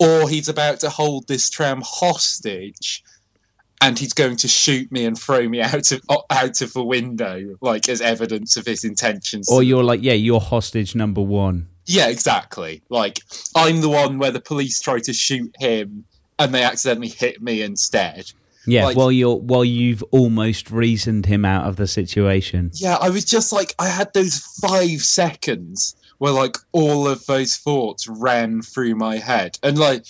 [0.00, 3.04] or he's about to hold this tram hostage
[3.82, 7.56] and he's going to shoot me and throw me out of out of the window
[7.60, 11.68] like as evidence of his intentions Or you're like, yeah, you're hostage number one.
[11.86, 13.20] yeah exactly like
[13.56, 16.04] i'm the one where the police try to shoot him
[16.38, 18.30] and they accidentally hit me instead
[18.66, 22.70] Yeah, Like- while you're while you've almost reasoned him out of the situation.
[22.74, 27.56] yeah i was just like i had those five seconds where like all of those
[27.56, 30.04] thoughts ran through my head and like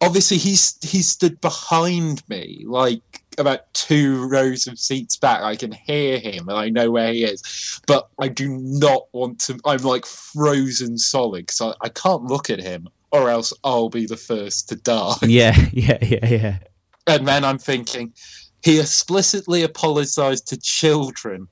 [0.00, 3.02] obviously he's he stood behind me like
[3.38, 7.24] about two rows of seats back i can hear him and i know where he
[7.24, 12.24] is but i do not want to i'm like frozen solid because I, I can't
[12.24, 15.14] look at him or else I'll be the first to die.
[15.22, 16.58] Yeah, yeah, yeah, yeah.
[17.06, 18.12] And then I'm thinking,
[18.62, 21.48] he explicitly apologized to children.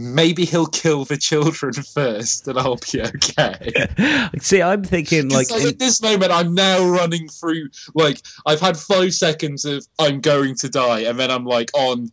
[0.00, 4.28] Maybe he'll kill the children first, and I'll be okay.
[4.40, 7.68] See, I'm thinking like in- at this moment, I'm now running through.
[7.94, 12.10] Like I've had five seconds of I'm going to die, and then I'm like on.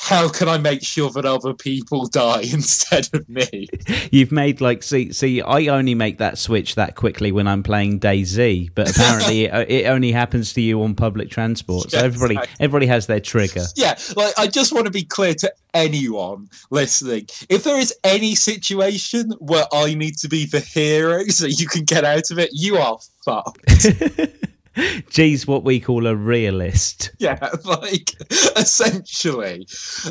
[0.00, 3.68] How can I make sure that other people die instead of me?
[4.12, 7.98] You've made like see see I only make that switch that quickly when I'm playing
[7.98, 11.90] DayZ, but apparently it, uh, it only happens to you on public transport.
[11.90, 12.64] So Yeah, everybody exactly.
[12.64, 13.64] everybody has their trigger.
[13.74, 17.26] Yeah, like I just want to be clear to anyone listening.
[17.48, 21.84] If there is any situation where I need to be the hero so you can
[21.84, 23.60] get out of it, you are fucked.
[25.10, 27.12] G's what we call a realist.
[27.18, 28.14] yeah, like
[28.56, 29.66] essentially.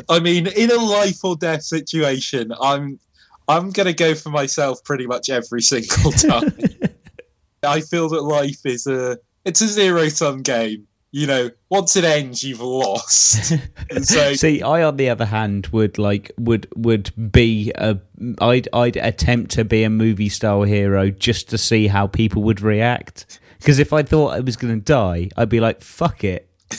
[0.08, 2.98] I mean, in a life or death situation, I'm
[3.48, 6.56] I'm gonna go for myself pretty much every single time.
[7.62, 10.86] I feel that life is a it's a zero sum game.
[11.10, 13.54] You know, once it ends, you've lost.
[14.02, 17.98] So See, I on the other hand would like would would be a
[18.40, 22.60] I'd I'd attempt to be a movie style hero just to see how people would
[22.60, 23.40] react.
[23.58, 26.48] Because if I thought I was going to die, I'd be like, "Fuck it."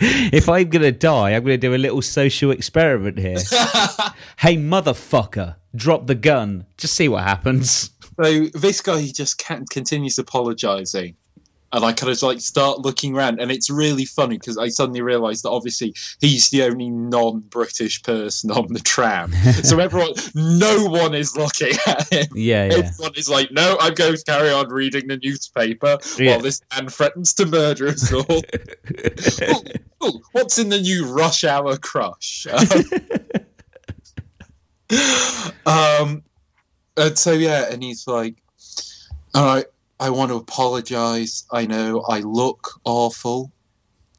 [0.00, 3.36] if I'm going to die, I'm going to do a little social experiment here.
[4.38, 6.66] hey, motherfucker, drop the gun.
[6.76, 7.90] Just see what happens.
[8.22, 11.16] So this guy he just continues apologizing,
[11.72, 15.02] and I kind of like start looking around, and it's really funny because I suddenly
[15.02, 21.14] realise that obviously he's the only non-British person on the tram, so everyone, no one
[21.14, 22.26] is looking at him.
[22.34, 22.74] Yeah, yeah.
[22.74, 26.32] Everyone is like, "No, I'm going to carry on reading the newspaper Yeah.
[26.32, 28.24] while this man threatens to murder us all."
[30.02, 32.46] Ooh, ooh, what's in the new Rush Hour Crush?
[35.66, 36.22] um,
[36.96, 38.34] and so yeah, and he's like,
[39.34, 39.66] "All right,
[40.00, 41.44] I want to apologize.
[41.52, 43.52] I know I look awful,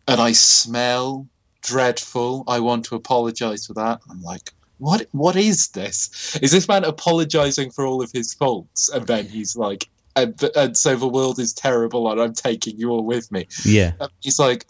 [0.07, 1.27] and I smell
[1.61, 2.45] dreadful.
[2.47, 4.53] I want to apologize for that." I'm like.
[4.77, 6.35] What what is this?
[6.41, 10.75] Is this man apologizing for all of his faults, and then he's like, and, and
[10.75, 13.47] so the world is terrible, and I'm taking you all with me.
[13.63, 13.93] Yeah.
[13.99, 14.65] And he's like,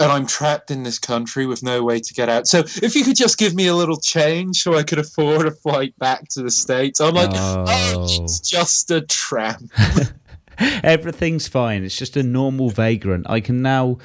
[0.00, 2.46] and I'm trapped in this country with no way to get out.
[2.46, 5.50] So if you could just give me a little change so I could afford a
[5.50, 7.00] flight back to the States.
[7.00, 8.04] I'm like, oh, Oh.
[8.22, 9.68] it's just a tram.
[10.82, 11.84] Everything's fine.
[11.84, 13.26] It's just a normal vagrant.
[13.30, 13.98] I can now,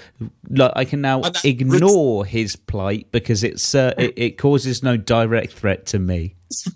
[0.50, 5.54] like, I can now ignore his plight because it's uh, it, it causes no direct
[5.54, 6.36] threat to me.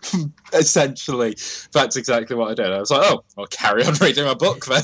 [0.53, 1.35] Essentially,
[1.73, 2.71] that's exactly what I did.
[2.73, 4.83] I was like, oh, I'll carry on reading my book then.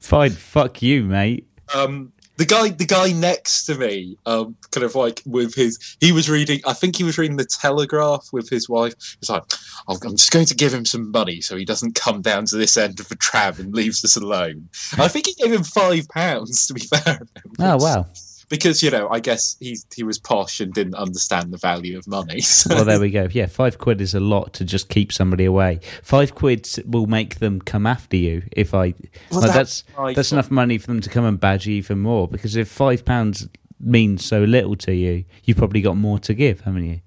[0.00, 1.46] Fine, fuck you, mate.
[1.74, 6.10] um, the guy, the guy next to me, um, kind of like with his, he
[6.10, 6.60] was reading.
[6.66, 8.94] I think he was reading the Telegraph with his wife.
[9.20, 9.44] He's like,
[9.86, 12.56] "I'll- I'm just going to give him some money so he doesn't come down to
[12.56, 14.70] this end of the tram and leaves us alone.
[14.96, 16.66] I think he gave him five pounds.
[16.66, 17.20] To be fair,
[17.58, 18.06] Oh wow.
[18.50, 22.06] Because you know, I guess he he was posh and didn't understand the value of
[22.06, 22.40] money.
[22.50, 22.74] So.
[22.74, 23.28] Well, there we go.
[23.30, 25.80] Yeah, five quid is a lot to just keep somebody away.
[26.02, 28.42] Five quid will make them come after you.
[28.52, 28.92] If I,
[29.30, 32.00] Well, like, that's that's that's enough money for them to come and badge you even
[32.00, 32.28] more.
[32.28, 36.62] Because if five pounds means so little to you, you've probably got more to give,
[36.62, 37.00] haven't you?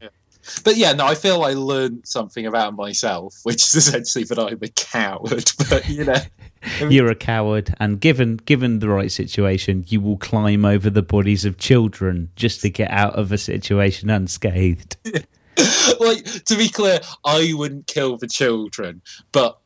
[0.64, 4.60] But yeah, no, I feel I learned something about myself, which is essentially that I'm
[4.62, 5.52] a coward.
[5.70, 6.16] But you know,
[6.90, 11.46] You're a coward, and given given the right situation, you will climb over the bodies
[11.46, 14.98] of children just to get out of a situation unscathed.
[16.00, 19.02] like to be clear, I wouldn't kill the children,
[19.32, 19.60] but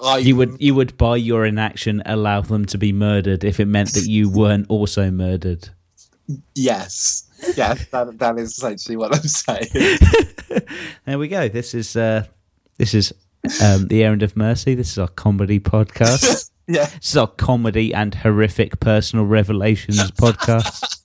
[0.00, 3.66] I You would you would by your inaction allow them to be murdered if it
[3.66, 5.70] meant that you weren't also murdered.
[6.54, 9.68] Yes, yes, that, that is essentially what I'm saying.
[11.04, 11.48] There we go.
[11.48, 12.24] This is uh,
[12.78, 13.12] this is
[13.62, 14.74] um, the errand of mercy.
[14.74, 16.50] This is our comedy podcast.
[16.66, 21.00] yeah, This is our comedy and horrific personal revelations podcast.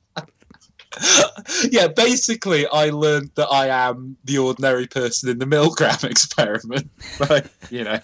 [1.69, 1.87] yeah.
[1.87, 6.89] Basically, I learned that I am the ordinary person in the Milgram experiment.
[7.19, 7.99] Like, you know,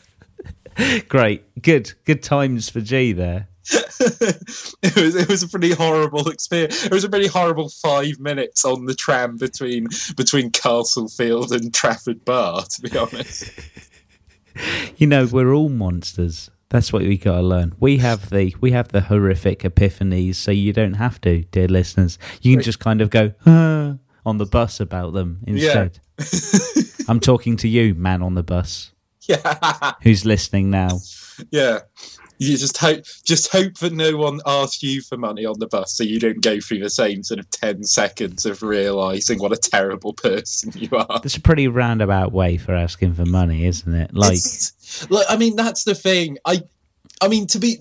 [1.08, 3.48] Great, good, good times for G there.
[4.82, 6.86] it was it was a pretty horrible experience.
[6.86, 12.24] It was a pretty horrible five minutes on the tram between between Castlefield and Trafford
[12.26, 12.64] Bar.
[12.64, 13.52] To be honest,
[14.98, 16.50] You know, we're all monsters.
[16.70, 17.74] That's what we got to learn.
[17.80, 22.20] We have the we have the horrific epiphanies, so you don't have to, dear listeners.
[22.42, 23.96] You can just kind of go "Ah,"
[24.26, 26.00] on the bus about them instead.
[27.08, 28.92] I'm talking to you, man on the bus,
[29.22, 31.00] yeah, who's listening now.
[31.50, 31.80] yeah.
[32.40, 35.94] You just hope just hope that no one asks you for money on the bus,
[35.94, 39.58] so you don't go through the same sort of ten seconds of realizing what a
[39.58, 41.20] terrible person you are.
[41.22, 44.14] That's a pretty roundabout way for asking for money, isn't it?
[44.14, 46.38] Like, It's- look, I mean, that's the thing.
[46.46, 46.64] I
[47.22, 47.80] I mean, to be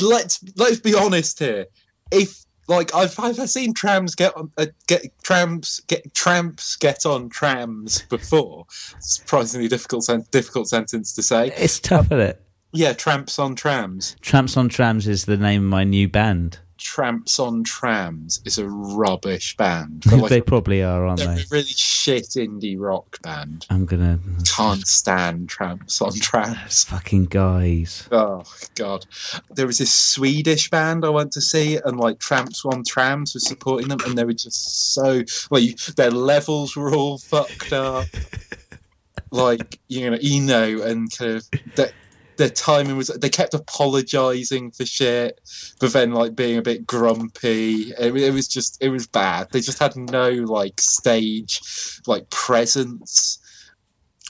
[0.00, 1.66] let's let's be honest here.
[2.12, 7.28] If like I've I've seen trams get on uh, get trams get tramps get on
[7.28, 8.66] trams before.
[9.00, 11.52] Surprisingly difficult difficult sentence to say.
[11.56, 12.45] It's tough, isn't it?
[12.76, 14.16] Yeah, tramps on trams.
[14.20, 16.58] Tramps on Trams is the name of my new band.
[16.76, 20.04] Tramps on trams is a rubbish band.
[20.12, 21.40] Like they a, probably are, aren't they're they?
[21.40, 23.66] a really shit indie rock band.
[23.70, 26.84] I'm gonna Can't stand tramps on trams.
[26.88, 28.06] fucking guys.
[28.12, 28.42] Oh
[28.74, 29.06] god!
[29.54, 33.48] There was this Swedish band I went to see, and like Tramps on Trams was
[33.48, 38.06] supporting them, and they were just so like their levels were all fucked up.
[39.30, 41.94] like you know, Eno and kind of that.
[42.36, 45.40] Their timing was they kept apologizing for shit,
[45.80, 47.92] but then like being a bit grumpy.
[47.98, 49.48] It, it was just it was bad.
[49.50, 51.60] They just had no like stage
[52.06, 53.38] like presence.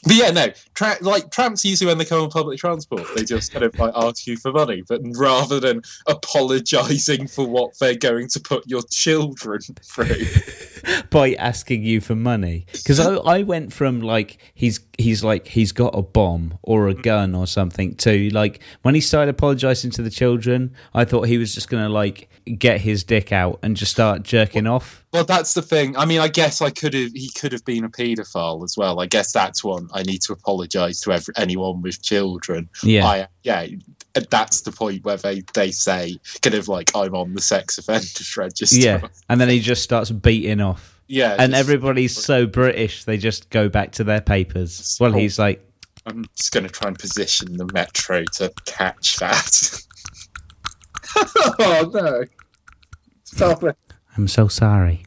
[0.07, 3.53] But yeah, no, tra- like tramps usually when they come on public transport, they just
[3.53, 8.29] kind of like ask you for money, but rather than apologising for what they're going
[8.29, 10.27] to put your children through.
[11.11, 15.73] by asking you for money because I, I went from like he's he's like he's
[15.73, 20.03] got a bomb or a gun or something to like when he started apologizing to
[20.03, 23.91] the children i thought he was just gonna like get his dick out and just
[23.91, 25.97] start jerking off Well, that's the thing.
[25.97, 27.11] I mean, I guess I could have.
[27.13, 29.01] He could have been a paedophile as well.
[29.01, 29.89] I guess that's one.
[29.97, 32.69] I need to apologise to every, anyone with children.
[32.83, 33.67] yeah I, yeah,
[34.31, 38.37] that's the point where they, they say kind of like I'm on the sex offenders
[38.37, 38.77] register.
[38.77, 41.37] yeah and then he just starts beating off yeah.
[41.39, 45.63] and just- everybody's so british they just go back to their papers well he's like
[46.07, 49.83] I'm just going to try and position the metro to catch that.
[51.59, 52.23] oh no!
[53.25, 53.77] Stop it!
[54.17, 55.05] i'm so sorry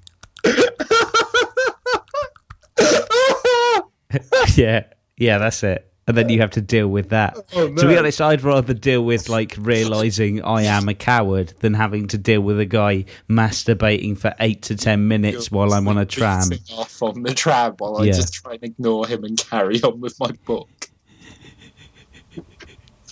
[4.55, 4.83] yeah
[5.17, 8.19] yeah that's it and then you have to deal with that Oh, To be honest,
[8.19, 12.59] I'd rather deal with like realizing I am a coward than having to deal with
[12.59, 16.49] a guy masturbating for eight to ten minutes while I'm on a tram.
[16.73, 18.13] Off on the tram while Yeah.
[18.13, 20.67] I just try and ignore him and carry on with my book.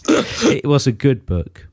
[0.10, 1.68] It was a good book.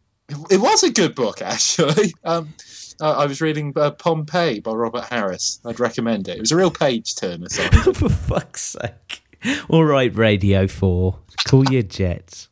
[0.51, 2.13] It was a good book, actually.
[2.25, 2.53] Um,
[3.01, 5.61] I, I was reading uh, Pompeii by Robert Harris.
[5.65, 6.37] I'd recommend it.
[6.37, 7.49] It was a real page turner.
[7.95, 9.23] For fuck's sake!
[9.69, 12.49] All right, Radio Four, call your jets.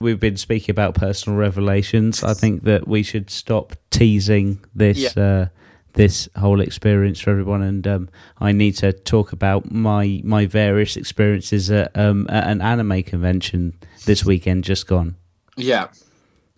[0.00, 2.24] We've been speaking about personal revelations.
[2.24, 5.48] I think that we should stop teasing this uh,
[5.92, 10.96] this whole experience for everyone, and um, I need to talk about my my various
[10.96, 15.16] experiences at, um, at an anime convention this weekend just gone.
[15.56, 15.88] yeah,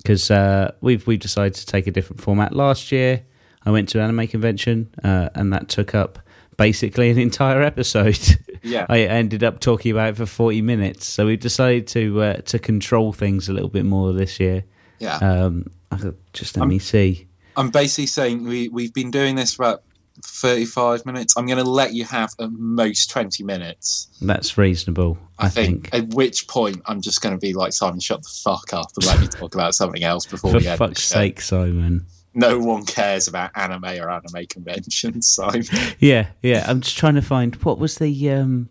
[0.03, 2.55] because uh, we've we've decided to take a different format.
[2.55, 3.23] Last year,
[3.65, 6.19] I went to an anime convention, uh, and that took up
[6.57, 8.19] basically an entire episode.
[8.63, 8.87] yeah.
[8.89, 12.59] I ended up talking about it for forty minutes, so we've decided to uh, to
[12.59, 14.65] control things a little bit more this year.
[14.99, 15.17] yeah.
[15.17, 15.71] Um,
[16.33, 17.29] just let me see.
[17.57, 19.83] I'm basically saying we we've been doing this for about
[20.25, 21.35] 35 minutes.
[21.37, 24.09] I'm going to let you have at most 20 minutes.
[24.21, 25.19] That's reasonable.
[25.39, 25.91] I, I, think.
[25.91, 28.91] think, At which point I'm just going to be like Simon, shut the fuck up
[28.97, 30.75] and let me talk about something else before For we end.
[30.75, 32.07] the fuck's sake, Simon.
[32.35, 35.65] No one cares about anime or anime conventions, Simon.
[35.99, 36.65] Yeah, yeah.
[36.67, 38.71] I'm just trying to find what was the um,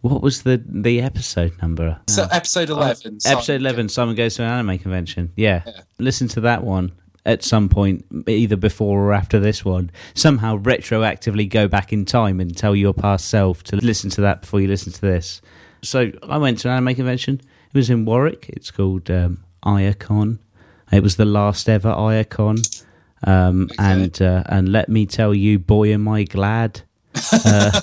[0.00, 2.00] what was the the episode number?
[2.08, 3.20] So episode 11.
[3.20, 5.32] Simon- Episode 11, Simon Goes to an Anime Convention.
[5.34, 5.62] Yeah.
[5.66, 5.80] Yeah.
[5.98, 6.92] Listen to that one
[7.26, 9.90] at some point, either before or after this one.
[10.14, 14.42] Somehow retroactively go back in time and tell your past self to listen to that
[14.42, 15.40] before you listen to this.
[15.82, 17.40] So I went to an anime convention.
[17.72, 18.48] It was in Warwick.
[18.50, 20.38] It's called um, Ayacon.
[20.92, 22.84] It was the last ever Ayacon.
[23.26, 26.82] Um, and uh, and let me tell you, boy, am I glad.
[27.44, 27.80] Uh,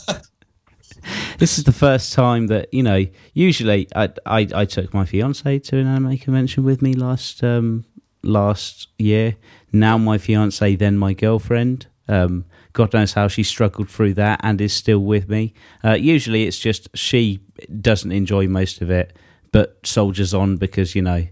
[1.40, 3.06] this is the first time that you know.
[3.34, 7.86] Usually, I I, I took my fiance to an anime convention with me last um,
[8.24, 9.36] last year.
[9.72, 11.88] Now my fiance, then my girlfriend.
[12.08, 15.54] Um, God knows how she struggled through that and is still with me.
[15.84, 17.40] Uh, usually, it's just she
[17.82, 19.16] doesn't enjoy most of it,
[19.52, 21.28] but soldiers on because you know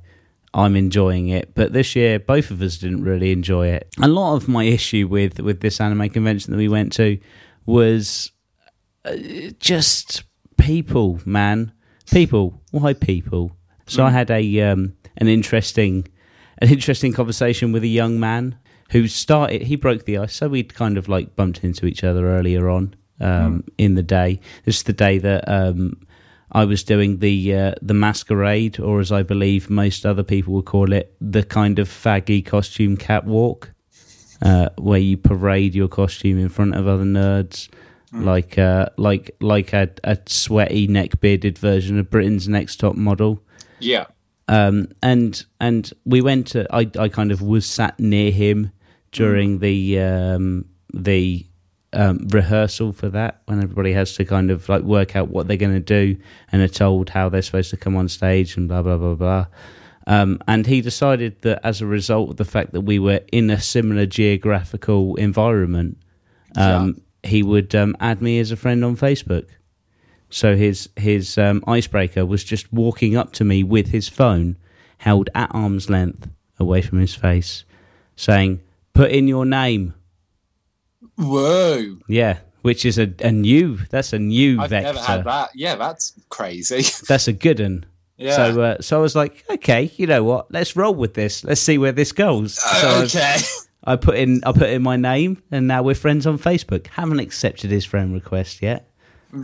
[0.53, 1.53] I'm enjoying it.
[1.53, 3.87] But this year, both of us didn't really enjoy it.
[4.01, 7.19] A lot of my issue with with this anime convention that we went to
[7.65, 8.31] was
[9.05, 9.15] uh,
[9.59, 10.23] just
[10.57, 11.71] people, man,
[12.11, 12.61] people.
[12.71, 13.55] Why people?
[13.85, 16.07] So I had a um, an interesting
[16.59, 18.57] an interesting conversation with a young man
[18.91, 19.63] who started.
[19.63, 22.95] He broke the ice, so we'd kind of like bumped into each other earlier on
[23.19, 24.39] um, in the day.
[24.65, 26.05] This is the day that um,
[26.51, 30.65] I was doing the uh, the masquerade, or as I believe most other people would
[30.65, 33.71] call it, the kind of faggy costume catwalk,
[34.41, 37.69] uh, where you parade your costume in front of other nerds,
[38.11, 43.43] like uh, like like a, a sweaty neck bearded version of Britain's Next Top Model.
[43.79, 44.05] Yeah.
[44.49, 46.65] Um, and and we went to.
[46.75, 48.71] I I kind of was sat near him
[49.11, 51.45] during the um, the
[51.93, 55.55] um, rehearsal for that when everybody has to kind of like work out what they're
[55.55, 56.19] going to do
[56.51, 59.45] and are told how they're supposed to come on stage and blah blah blah blah.
[60.07, 63.51] Um, and he decided that as a result of the fact that we were in
[63.51, 65.99] a similar geographical environment,
[66.55, 69.45] um, he would um, add me as a friend on Facebook.
[70.29, 74.57] So his his um, icebreaker was just walking up to me with his phone
[74.99, 76.27] held at arm's length
[76.59, 77.63] away from his face,
[78.15, 78.59] saying,
[78.93, 79.93] "Put in your name."
[81.17, 81.97] Whoa!
[82.07, 83.77] Yeah, which is a, a new.
[83.89, 84.93] That's a new I've vector.
[84.93, 85.49] never had that.
[85.55, 86.83] Yeah, that's crazy.
[87.07, 87.85] That's a good one.
[88.17, 88.35] yeah.
[88.35, 90.51] So, uh, so I was like, okay, you know what?
[90.51, 91.43] Let's roll with this.
[91.43, 92.53] Let's see where this goes.
[92.55, 93.37] so I've- okay.
[93.85, 96.87] I put in, I put in my name, and now we're friends on Facebook.
[96.87, 98.91] Haven't accepted his friend request yet.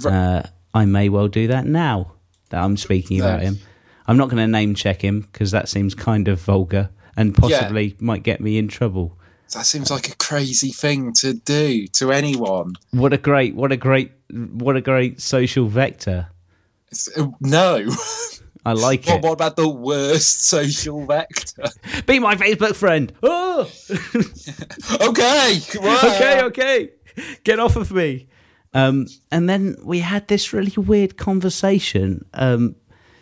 [0.05, 0.43] Uh,
[0.75, 2.11] I may well do that now
[2.49, 3.59] that I'm speaking about him.
[4.07, 7.95] I'm not going to name check him because that seems kind of vulgar and possibly
[7.99, 9.17] might get me in trouble.
[9.53, 12.73] That seems like a crazy thing to do to anyone.
[12.91, 16.27] What a great, what a great, what a great social vector.
[17.15, 17.87] Uh, no.
[18.65, 19.23] I like What, it.
[19.23, 21.69] what about the worst social vector?
[22.05, 23.13] Be my Facebook friend.
[23.23, 23.71] Oh,
[25.09, 25.59] okay.
[26.15, 26.89] okay, okay.
[27.45, 28.27] Get off of me.
[28.75, 32.25] Um, and then we had this really weird conversation.
[32.33, 32.75] Um,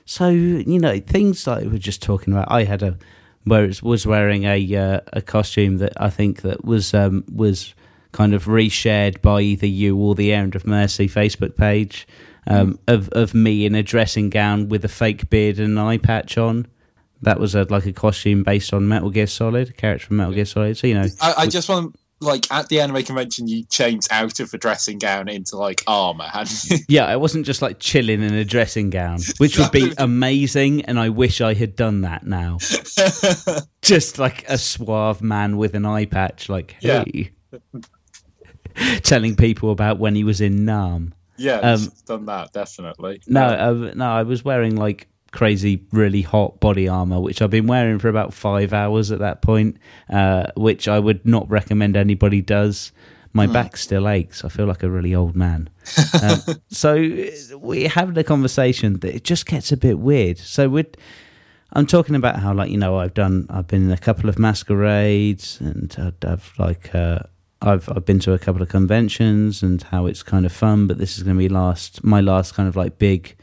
[0.04, 2.52] so you know, things like we were just talking about.
[2.52, 2.98] I had a
[3.46, 7.76] where it was wearing a uh, a costume that I think that was um, was
[8.12, 12.08] kind of reshared by either you or the Errand of Mercy Facebook page
[12.48, 16.00] um, of of me in a dressing gown with a fake beard and an eye
[16.00, 16.68] patch on.
[17.22, 20.34] That was a, like a costume based on Metal Gear Solid, a character from Metal
[20.34, 20.78] Gear Solid.
[20.78, 24.40] So you know, I, I just want like at the anime convention, you changed out
[24.40, 26.78] of a dressing gown into like armor, hadn't you?
[26.90, 31.00] Yeah, I wasn't just like chilling in a dressing gown, which would be amazing, and
[31.00, 32.58] I wish I had done that now.
[33.82, 37.04] just like a suave man with an eye patch, like Yeah.
[37.06, 37.32] hey,
[39.04, 41.14] telling people about when he was in Nam.
[41.38, 43.22] yeah, Um, done that definitely.
[43.28, 47.68] No, uh, no, I was wearing like crazy, really hot body armor, which I've been
[47.68, 49.78] wearing for about five hours at that point,
[50.10, 52.94] uh, which I would not recommend anybody does.
[53.36, 54.46] My back still aches.
[54.46, 55.68] I feel like a really old man.
[56.22, 56.94] Um, so
[57.54, 60.38] we're having a conversation that it just gets a bit weird.
[60.38, 60.86] So we're.
[61.76, 64.38] I'm talking about how, like, you know, I've done, I've been in a couple of
[64.38, 67.22] masquerades, and I've, I've like, uh,
[67.64, 70.86] I've I've been to a couple of conventions, and how it's kind of fun.
[70.86, 73.36] But this is going to be last, my last kind of like big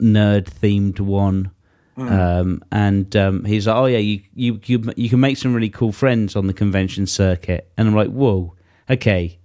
[0.00, 1.50] nerd themed one.
[1.96, 5.68] Um, and um, he's like, "Oh yeah, you, you you you can make some really
[5.68, 8.54] cool friends on the convention circuit." And I'm like, "Whoa,
[8.88, 9.38] okay."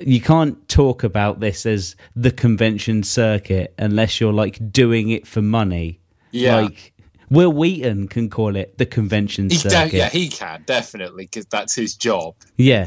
[0.00, 5.42] You can't talk about this as the convention circuit unless you're like doing it for
[5.42, 6.00] money.
[6.30, 6.60] Yeah.
[6.60, 6.92] Like
[7.30, 9.92] Wil Wheaton can call it the convention He circuit.
[9.92, 12.34] yeah, he can definitely because that's his job.
[12.56, 12.86] Yeah.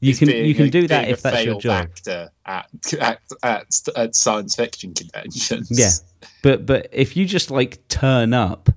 [0.00, 1.82] You can you can a- do that if that's your job.
[1.82, 2.70] actor at,
[3.00, 5.68] at, at, at science fiction conventions.
[5.70, 5.90] Yeah.
[6.42, 8.68] But but if you just like turn up,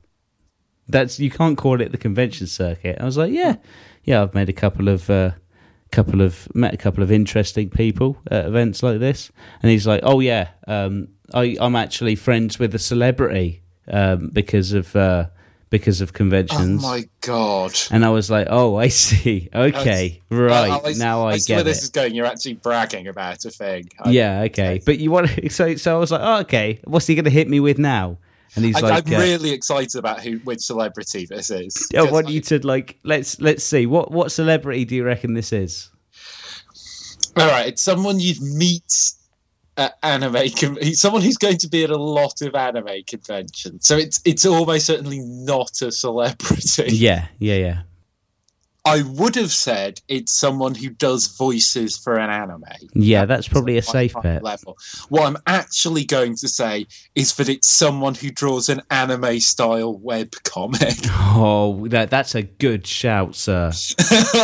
[0.88, 2.98] that's you can't call it the convention circuit.
[3.00, 3.58] I was like, yeah,
[4.04, 4.24] yeah.
[4.24, 5.32] I've made a couple of uh,
[5.92, 10.02] couple of met a couple of interesting people at events like this, and he's like,
[10.04, 15.28] oh yeah, um, I I'm actually friends with a celebrity um, because of uh,
[15.72, 16.84] because of conventions.
[16.84, 17.74] Oh my god.
[17.90, 19.50] and I was like, "Oh, I see.
[19.56, 20.70] Okay, right.
[20.70, 22.14] I, I, now I, see where get this is going.
[22.14, 23.90] You're actually bragging about a thing.
[24.00, 24.82] I, yeah, okay.
[24.86, 26.80] But you want so so I was like, "Oh, okay.
[26.84, 28.18] What's he going to hit me with now?"
[28.56, 31.90] And he's I, like, I'm uh, really excited about who which celebrity this is.
[31.98, 35.54] I want you to like let's let's see what what celebrity do you reckon this
[35.54, 35.90] is?
[37.38, 39.14] All right, it's someone you'd meet
[39.78, 40.48] at anime.
[40.94, 43.88] Someone who's going to be at a lot of anime conventions.
[43.88, 46.62] So it's it's almost certainly not a celebrity.
[47.02, 47.82] Yeah, yeah, yeah.
[48.84, 52.64] I would have said it's someone who does voices for an anime.
[52.94, 54.44] Yeah, that's probably a safe bet.
[54.44, 54.76] Level.
[55.10, 59.98] What I'm actually going to say is that it's someone who draws an anime style
[59.98, 60.96] web comic.
[61.34, 63.72] Oh, that that's a good shout, sir.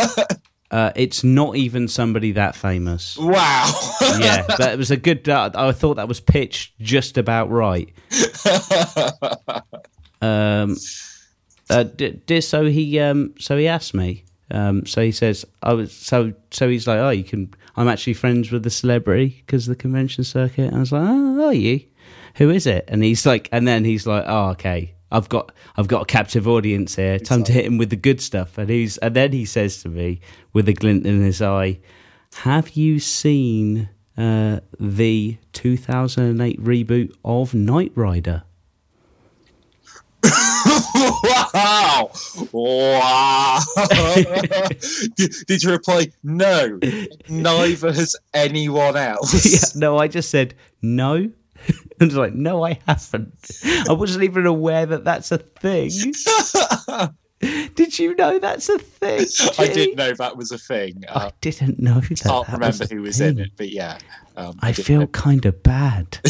[0.70, 3.16] Uh, it's not even somebody that famous.
[3.18, 3.72] wow.
[4.20, 5.28] Yeah, that was a good.
[5.28, 7.92] Uh, I thought that was pitched just about right.
[10.20, 10.76] Um,
[11.70, 14.24] uh, d- d- so he um, so he asked me.
[14.50, 18.14] Um, so he says, "I was so so." He's like, "Oh, you can." I'm actually
[18.14, 20.66] friends with the celebrity because of the convention circuit.
[20.68, 21.82] And I was like, "Oh, are you?
[22.36, 25.88] Who is it?" And he's like, and then he's like, "Oh, okay." I've got I've
[25.88, 27.18] got a captive audience here.
[27.18, 28.58] Time to hit him with the good stuff.
[28.58, 30.20] And he's and then he says to me
[30.52, 31.78] with a glint in his eye,
[32.36, 38.44] "Have you seen uh, the 2008 reboot of Knight Rider?"
[41.54, 42.10] wow!
[42.52, 43.60] Wow!
[45.16, 46.78] did, did you reply, no,
[47.28, 49.46] neither has anyone else?
[49.74, 51.30] yeah, no, I just said no.
[52.00, 53.50] I was like, no, I haven't.
[53.88, 55.90] I wasn't even aware that that's a thing.
[57.40, 59.24] Did you know that's a thing?
[59.58, 61.04] I didn't know that was a thing.
[61.08, 62.08] I Uh, didn't know that.
[62.20, 63.98] can't that remember was who was in it, but yeah.
[64.36, 66.18] Um, I didn't feel kind of bad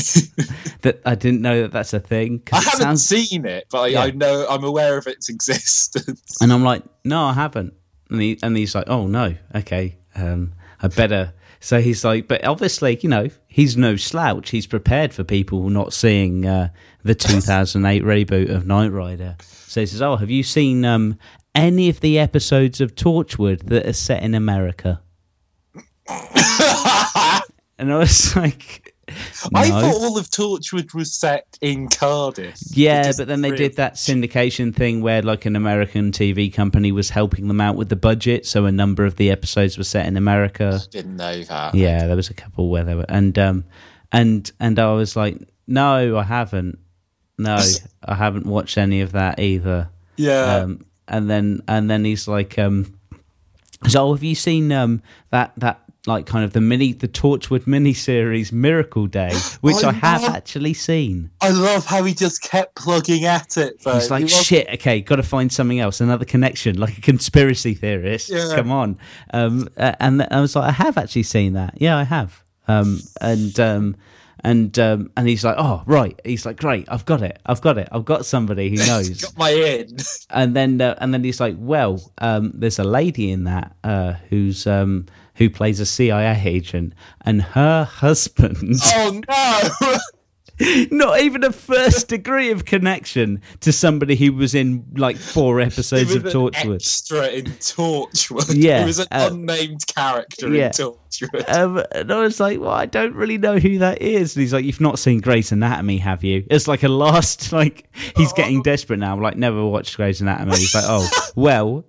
[0.82, 2.42] that I didn't know that that's a thing.
[2.52, 4.02] I haven't sounds- seen it, but I, Yeah.
[4.02, 6.36] I know I'm aware of its existence.
[6.42, 7.72] And I'm like, no, I haven't.
[8.10, 10.52] And he and he's like, oh no, okay, um,
[10.82, 11.32] I better.
[11.61, 14.50] So he's like, but obviously, you know, he's no slouch.
[14.50, 16.70] He's prepared for people not seeing uh,
[17.02, 19.36] the 2008 reboot of Knight Rider.
[19.42, 21.18] So he says, oh, have you seen um,
[21.54, 25.02] any of the episodes of Torchwood that are set in America?
[27.78, 28.88] And I was like,
[29.54, 32.59] I thought all of Torchwood was set in Cardiff.
[32.70, 37.11] Yeah, but then they did that syndication thing where like an American TV company was
[37.11, 40.16] helping them out with the budget, so a number of the episodes were set in
[40.16, 40.80] America.
[40.90, 41.74] Didn't know that.
[41.74, 43.64] Yeah, there was a couple where they were and um
[44.12, 46.78] and and I was like, No, I haven't.
[47.38, 47.59] No,
[48.04, 49.90] I haven't watched any of that either.
[50.16, 50.56] Yeah.
[50.56, 52.98] Um and then and then he's like, um
[53.86, 57.92] so have you seen um that that like kind of the mini the Torchwood mini
[57.92, 61.30] series Miracle Day, which I I have love- actually seen.
[61.40, 63.80] I love how he just kept plugging at it.
[63.82, 63.94] Though.
[63.94, 67.74] He's like, He shit, okay, got to find something else, another connection, like a conspiracy
[67.74, 68.30] theorist.
[68.30, 68.53] Yeah.
[68.55, 68.96] Come on.
[69.34, 71.74] Um, and I was like, I have actually seen that.
[71.80, 72.42] Yeah, I have.
[72.68, 73.96] Um, and um,
[74.44, 76.18] and um, and he's like, oh right.
[76.24, 79.22] He's like, great, I've got it, I've got it, I've got somebody who knows.
[79.22, 79.96] Got my in.
[80.30, 84.12] and then uh, and then he's like, well, um, there's a lady in that uh,
[84.30, 85.07] who's um,
[85.39, 88.80] who plays a CIA agent, and her husband.
[88.95, 89.97] oh no!
[90.90, 96.14] Not even a first degree of connection to somebody who was in like four episodes
[96.14, 96.76] of Torchwood.
[96.76, 98.54] extra in Torchwood.
[98.56, 100.66] Yeah, he was an uh, unnamed character yeah.
[100.66, 101.48] in Torchwood.
[101.48, 104.36] Um, and I was like, well, I don't really know who that is.
[104.36, 106.44] And he's like, you've not seen Grey's Anatomy, have you?
[106.50, 109.14] It's like a last, like, he's getting desperate now.
[109.14, 110.56] I'm like, never watched Grey's Anatomy.
[110.56, 111.84] He's like, oh, well.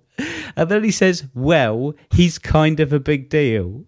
[0.54, 3.84] And then he says, well, he's kind of a big deal.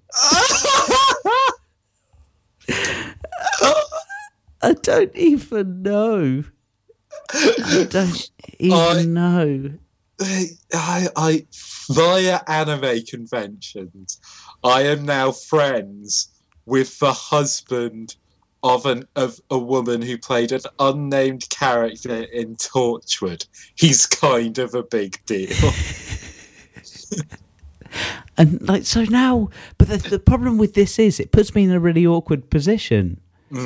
[4.63, 6.45] I don't even know.
[7.33, 9.73] I don't even I- know.
[10.73, 11.47] I, I,
[11.91, 14.21] via anime conventions,
[14.63, 16.29] I am now friends
[16.65, 18.15] with the husband
[18.63, 23.47] of an of a woman who played an unnamed character in Torchwood.
[23.75, 25.49] He's kind of a big deal.
[28.39, 31.71] And like so now, but the, the problem with this is it puts me in
[31.71, 33.21] a really awkward position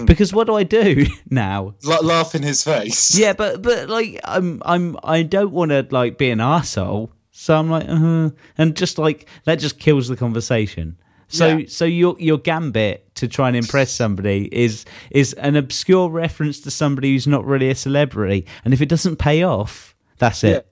[0.06, 1.74] because what do I do now?
[1.84, 3.16] La- laugh in his face.
[3.18, 7.56] Yeah, but but like I'm I'm I don't want to like be an asshole, so
[7.58, 10.96] I'm like, uh, and just like that just kills the conversation.
[11.28, 11.66] So Yeah.
[11.68, 16.70] so your your gambit to try and impress somebody is is an obscure reference to
[16.70, 20.66] somebody who's not really a celebrity, and if it doesn't pay off, that's it.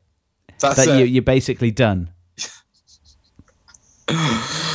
[0.60, 0.98] That's That it.
[1.00, 2.10] you, you're basically done.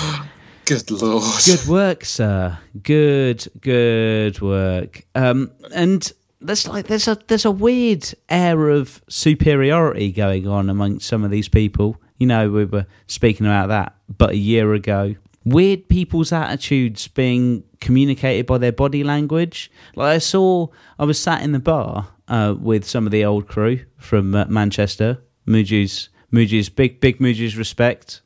[0.70, 1.24] Good lord.
[1.48, 2.60] Good work, sir.
[2.84, 5.04] Good, good work.
[5.16, 11.08] Um, and there's like there's a there's a weird air of superiority going on amongst
[11.08, 12.00] some of these people.
[12.20, 15.16] You know, we were speaking about that, but a year ago.
[15.44, 19.72] Weird people's attitudes being communicated by their body language.
[19.96, 20.68] Like I saw,
[21.00, 24.46] I was sat in the bar uh, with some of the old crew from uh,
[24.46, 25.24] Manchester.
[25.48, 28.22] Muju's, Muju's big, big Muju's respect.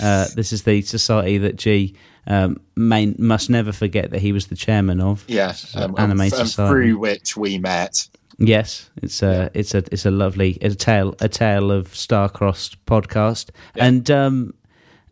[0.00, 1.94] Uh, this is the society that G
[2.26, 5.24] um, main, must never forget that he was the chairman of.
[5.28, 6.72] Yeah, So, um, Anime and Society.
[6.72, 7.92] through which we met.
[8.38, 13.48] Yes, it's a it's a it's a lovely a tale a tale of star-crossed podcast,
[13.76, 14.52] and um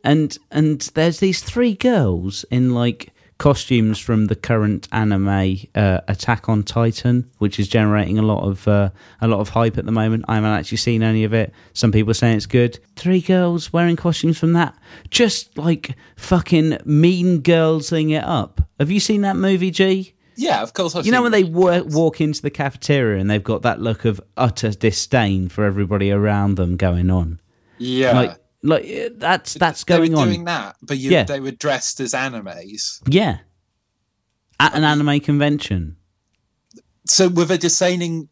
[0.03, 3.14] and and there's these three girls in like
[3.45, 8.67] costumes from the current anime uh, Attack on Titan, which is generating a lot of
[8.67, 8.89] uh,
[9.21, 10.25] a lot of hype at the moment.
[10.29, 11.53] I haven't actually seen any of it.
[11.75, 12.79] Some people are saying it's good.
[12.97, 14.75] Three girls wearing costumes from that,
[15.11, 18.63] just like fucking mean girlsing it up.
[18.81, 20.15] Have you seen that movie, G?
[20.37, 20.97] Yeah, of course.
[20.97, 24.23] I've You know when they walk into the cafeteria and they've got that look of
[24.39, 27.41] utter disdain for everybody around them going on.
[27.77, 30.29] Yeah, Like, like that's that's they going were on.
[30.29, 31.25] doing that, but you, Yeah.
[31.25, 33.01] they were dressed as animes.
[33.09, 33.39] Yeah,
[34.59, 35.97] at an anime convention.
[37.07, 38.29] So were they disdaining?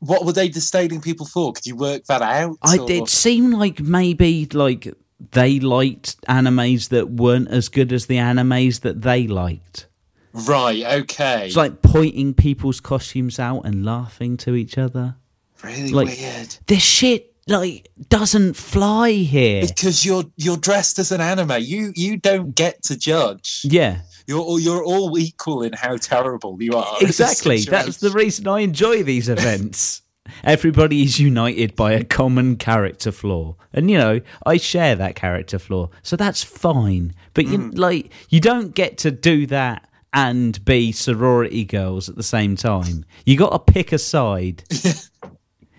[0.00, 1.52] What were they disdaining people for?
[1.52, 2.56] Could you work that out?
[2.62, 4.92] I or- it seemed like maybe like
[5.32, 9.86] they liked animes that weren't as good as the animes that they liked.
[10.32, 10.82] Right.
[11.02, 11.46] Okay.
[11.48, 15.16] It's like pointing people's costumes out and laughing to each other.
[15.62, 16.56] Really Like- weird.
[16.66, 19.62] This shit like doesn't fly here.
[19.66, 21.52] Because you're you're dressed as an anime.
[21.60, 23.62] You you don't get to judge.
[23.64, 26.96] Yeah, You're all, you're all equal in how terrible you are.
[27.00, 27.58] exactly.
[27.60, 30.02] That's the reason I enjoy these events.
[30.44, 35.58] Everybody is united by a common character flaw, and you know I share that character
[35.58, 37.14] flaw, so that's fine.
[37.34, 37.78] But you Mm.
[37.78, 43.04] like you don't get to do that and be sorority girls at the same time.
[43.24, 44.62] You got to pick a side.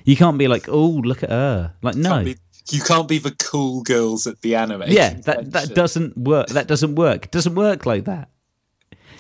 [0.06, 1.74] you can't be like, oh, look at her.
[1.82, 2.38] Like, no, Can't be-
[2.70, 4.84] you can't be the cool girls at the anime.
[4.88, 6.48] yeah, that that doesn't work.
[6.50, 7.26] That doesn't work.
[7.26, 8.30] It doesn't work like that.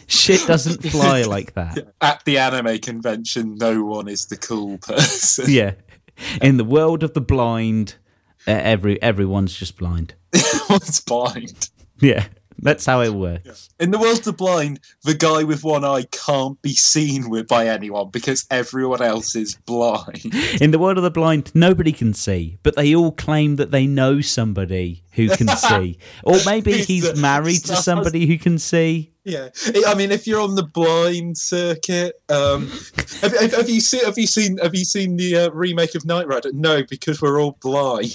[0.07, 1.93] Shit doesn't fly like that.
[2.01, 5.45] At the anime convention, no one is the cool person.
[5.49, 5.73] yeah.
[6.41, 7.95] In the world of the blind,
[8.47, 10.13] uh, every everyone's just blind.
[10.33, 11.69] Everyone's blind.
[11.99, 12.27] Yeah,
[12.61, 13.69] that's how it works.
[13.79, 17.47] In the world of the blind, the guy with one eye can't be seen with
[17.47, 20.33] by anyone because everyone else is blind.
[20.61, 23.87] In the world of the blind, nobody can see, but they all claim that they
[23.87, 29.11] know somebody who can see, or maybe he's married to somebody who can see.
[29.23, 29.49] Yeah,
[29.87, 32.67] I mean, if you're on the blind circuit, um,
[33.21, 36.05] have, have, have you seen have you seen have you seen the uh, remake of
[36.05, 36.51] Knight Rider?
[36.53, 38.13] No, because we're all blind.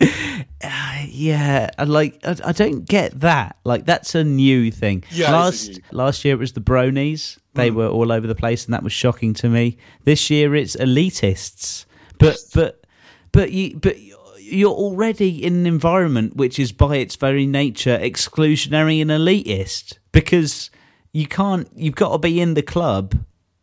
[0.62, 3.56] Uh, yeah, I like I, I don't get that.
[3.64, 5.04] Like that's a new thing.
[5.10, 7.38] Yeah, last last year it was the bronies.
[7.54, 9.78] They were all over the place, and that was shocking to me.
[10.04, 11.86] This year it's elitists.
[12.18, 12.84] But but
[13.32, 13.96] but you but
[14.38, 20.70] you're already in an environment which is by its very nature exclusionary and elitist because
[21.12, 21.68] you can't.
[21.74, 23.16] You've got to be in the club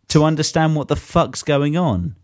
[0.09, 2.15] to understand what the fuck's going on.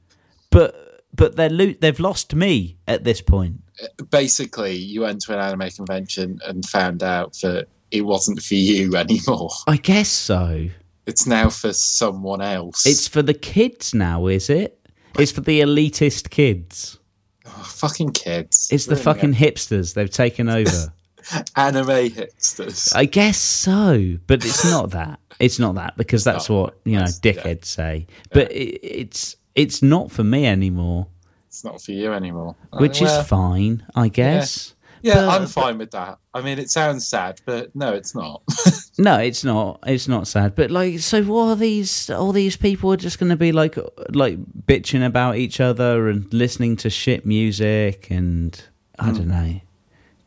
[0.50, 0.76] But
[1.14, 3.62] but they're lo- they've lost me at this point.
[4.10, 8.96] Basically, you went to an anime convention and found out that it wasn't for you
[8.96, 9.50] anymore.
[9.68, 10.68] I guess so.
[11.08, 12.86] It's now for someone else.
[12.86, 14.78] It's for the kids now, is it?
[15.18, 17.00] It's for the elitist kids.
[17.46, 18.70] Oh, fucking kids.
[18.72, 19.94] It's the Really, fucking hipsters.
[19.96, 20.94] They've taken over.
[21.56, 22.96] anime hipsters.
[22.96, 25.20] I guess so, but it's not that.
[25.40, 27.56] It's not that because that's Oh, what you know that's- yeah.
[27.64, 28.08] say.
[28.32, 31.08] But it, it's it's not for me anymore,
[31.48, 32.56] It's not for you anymore.
[32.74, 34.74] which Well, is fine, I guess.
[35.04, 36.20] Yeah, but- I'm fine with that.
[36.34, 38.42] I mean, it sounds sad, but no, it's not.
[38.98, 39.80] No, it's not.
[39.88, 40.54] It's not sad.
[40.54, 42.10] But like, so what are these?
[42.12, 43.76] All these people are just going to be like,
[44.10, 44.38] like
[44.68, 48.62] bitching about each other and listening to shit music, and
[49.00, 49.16] I Hmm.
[49.16, 49.62] don't know.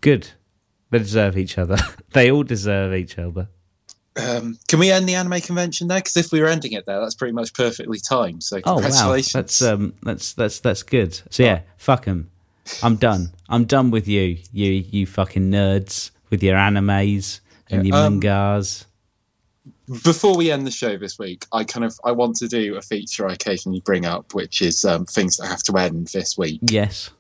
[0.01, 0.29] Good.
[0.91, 1.77] They deserve each other.
[2.15, 3.49] they all deserve each other.
[4.17, 5.99] Um, can we end the anime convention there?
[5.99, 8.43] Because if we were ending it there, that's pretty much perfectly timed.
[8.45, 9.33] So Oh wow, congratulations.
[9.33, 11.21] that's um, that's that's that's good.
[11.31, 12.31] So yeah, fuck them.
[12.83, 13.31] I'm done.
[13.49, 17.41] I'm done with you, you you fucking nerds with your animes
[17.71, 18.87] and your um, mangas.
[20.03, 22.83] Before we end the show this week, I kind of I want to do a
[22.83, 26.61] feature I occasionally bring up, which is um, things that have to end this week.
[26.71, 27.11] Yes.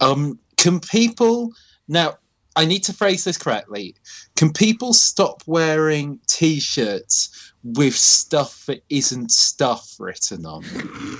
[0.00, 1.52] Um, can people
[1.88, 2.18] now?
[2.56, 3.94] I need to phrase this correctly.
[4.36, 11.18] Can people stop wearing T-shirts with stuff that isn't stuff written on them?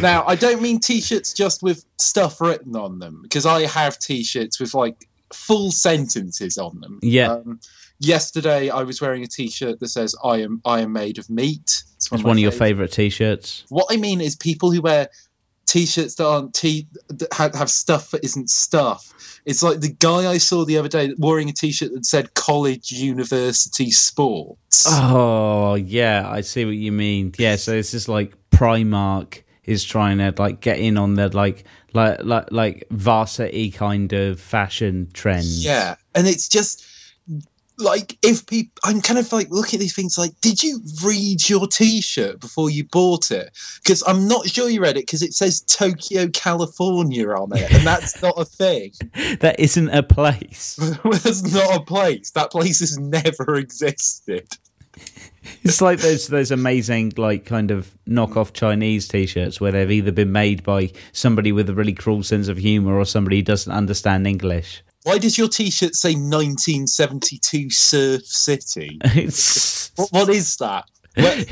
[0.00, 4.60] now, I don't mean T-shirts just with stuff written on them, because I have T-shirts
[4.60, 7.00] with like full sentences on them.
[7.02, 7.32] Yeah.
[7.32, 7.60] Um,
[7.98, 11.82] yesterday, I was wearing a T-shirt that says "I am I am made of meat."
[11.96, 13.64] It's It's my one of your favorite t-shirts.
[13.68, 15.08] what I mean is people who wear
[15.66, 19.12] t-shirts that aren't t that have, stuff that isn't stuff.
[19.44, 22.90] It's like the guy I saw the other day wearing a t-shirt that said college
[22.92, 24.84] university sports.
[24.86, 27.32] Oh yeah, I see what you mean.
[27.38, 31.64] Yeah, so it's just like Primark is trying to like get in on the like
[31.92, 35.64] like like like varsity kind of fashion trends.
[35.64, 36.84] Yeah, and it's just
[37.78, 41.48] like if people, I'm kind of like looking at these things like, did you read
[41.48, 43.50] your T-shirt before you bought it?
[43.82, 47.86] Because I'm not sure you read it because it says Tokyo, California on it, and
[47.86, 48.92] that's not a thing.
[49.40, 50.76] that isn't a place.
[51.04, 52.30] That's not a place.
[52.30, 54.46] That place has never existed.
[55.62, 60.32] It's like those those amazing like kind of knockoff Chinese t-shirts where they've either been
[60.32, 64.26] made by somebody with a really cruel sense of humor or somebody who doesn't understand
[64.26, 64.82] English.
[65.06, 68.98] Why does your T-shirt say 1972 Surf City?
[69.94, 70.84] What, what is that?
[71.14, 71.44] Where,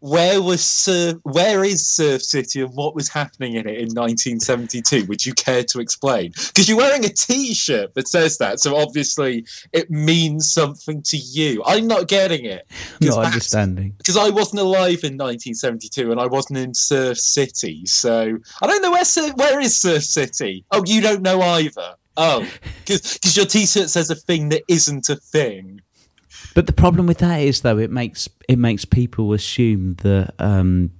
[0.00, 1.18] where was Surf?
[1.22, 5.04] Where is Surf City, and what was happening in it in 1972?
[5.04, 6.32] Would you care to explain?
[6.32, 11.62] Because you're wearing a T-shirt that says that, so obviously it means something to you.
[11.66, 12.66] I'm not getting it
[13.00, 13.94] not understanding.
[13.98, 18.82] because I wasn't alive in 1972 and I wasn't in Surf City, so I don't
[18.82, 20.64] know where Sur- where is Surf City.
[20.72, 21.94] Oh, you don't know either.
[22.16, 22.46] Oh,
[22.84, 25.80] because your T-shirt says a thing that isn't a thing.
[26.54, 30.90] But the problem with that is though it makes it makes people assume that um,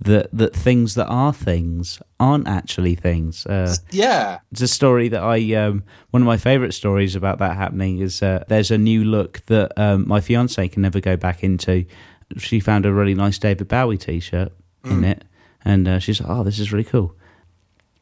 [0.00, 3.44] that that things that are things aren't actually things.
[3.44, 4.38] Uh, Yeah.
[4.52, 8.22] it's a story that I um, one of my favourite stories about that happening is
[8.22, 11.84] uh, there's a New Look that um, my fiance can never go back into.
[12.38, 14.50] She found a really nice David Bowie T-shirt
[14.84, 15.24] in it,
[15.64, 17.14] and uh, she's like, "Oh, this is really cool."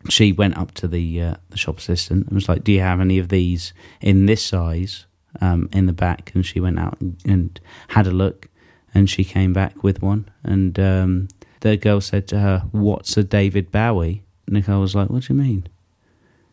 [0.08, 3.00] She went up to the uh, the shop assistant and was like, "Do you have
[3.00, 5.06] any of these in this size
[5.40, 8.48] um, in the back?" And she went out and, and had a look,
[8.94, 10.28] and she came back with one.
[10.42, 11.28] And um,
[11.60, 15.40] the girl said to her, "What's a David Bowie?" Nicole was like, "What do you
[15.40, 15.68] mean?"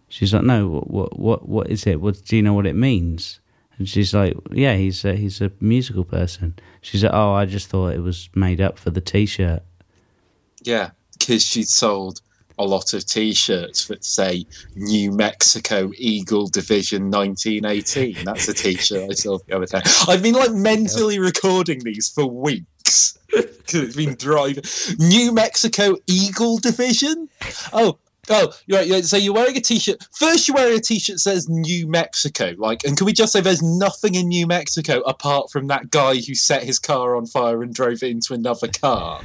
[0.07, 2.01] She's like, "No, what, what, what, what is it?
[2.01, 3.39] What do you know what it means?"
[3.77, 7.69] And she's like, "Yeah, he's a, he's a musical person." She's like, "Oh, I just
[7.69, 9.63] thought it was made up for the T-shirt."
[10.61, 10.91] Yeah.
[11.17, 12.21] Because she sold
[12.59, 14.45] a lot of T-shirts that say
[14.75, 18.25] New Mexico Eagle Division 1918.
[18.25, 19.81] That's a T-shirt I saw the other day.
[20.07, 24.63] I've been like mentally recording these for weeks because it's been driving.
[24.99, 27.29] New Mexico Eagle Division.
[27.73, 27.97] Oh.
[28.29, 29.03] Oh, you're right.
[29.05, 29.97] So you're wearing a t-shirt.
[30.13, 32.53] First, you're wearing a t-shirt that says New Mexico.
[32.57, 36.15] Like, and can we just say there's nothing in New Mexico apart from that guy
[36.15, 39.21] who set his car on fire and drove it into another car?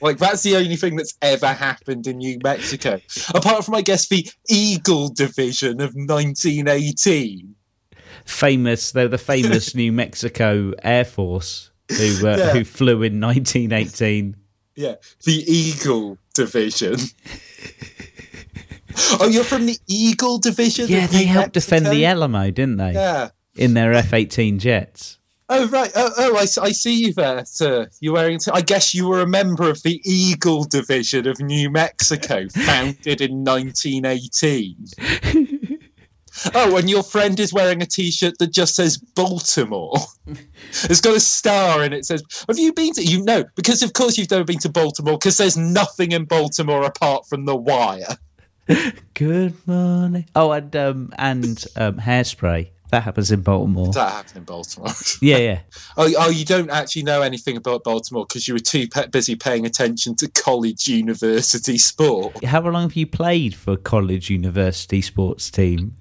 [0.00, 3.00] Like that's the only thing that's ever happened in New Mexico,
[3.34, 7.54] apart from I guess the Eagle Division of 1918.
[8.26, 12.50] Famous, they're the famous New Mexico Air Force who uh, Yeah.
[12.52, 14.36] who flew in 1918.
[14.76, 14.94] Yeah,
[15.24, 16.96] the Eagle Division.
[19.20, 20.88] oh, you're from the Eagle Division.
[20.88, 22.06] Yeah, they New helped defend the Mexico?
[22.06, 22.92] Alamo, didn't they?
[22.92, 23.30] Yeah.
[23.56, 25.18] In their F-18 jets.
[25.48, 25.92] Oh right.
[25.94, 27.88] Oh, oh I, I see you there, sir.
[28.00, 28.38] You're wearing.
[28.38, 33.20] T- I guess you were a member of the Eagle Division of New Mexico, founded
[33.20, 34.76] in 1918.
[36.54, 39.98] oh, and your friend is wearing a T-shirt that just says Baltimore.
[40.84, 43.92] it's got a star and it says, "Have you been to?" You know, because of
[43.92, 48.16] course you've never been to Baltimore, because there's nothing in Baltimore apart from the wire.
[49.14, 50.26] Good morning.
[50.34, 52.70] Oh, and um, and um, hairspray.
[52.90, 53.92] That happens in Baltimore.
[53.92, 54.90] That happened in Baltimore.
[55.20, 55.60] Yeah, yeah.
[55.96, 59.34] Oh, oh, you don't actually know anything about Baltimore because you were too pe- busy
[59.34, 62.44] paying attention to college university sport.
[62.44, 65.96] How long have you played for college university sports team?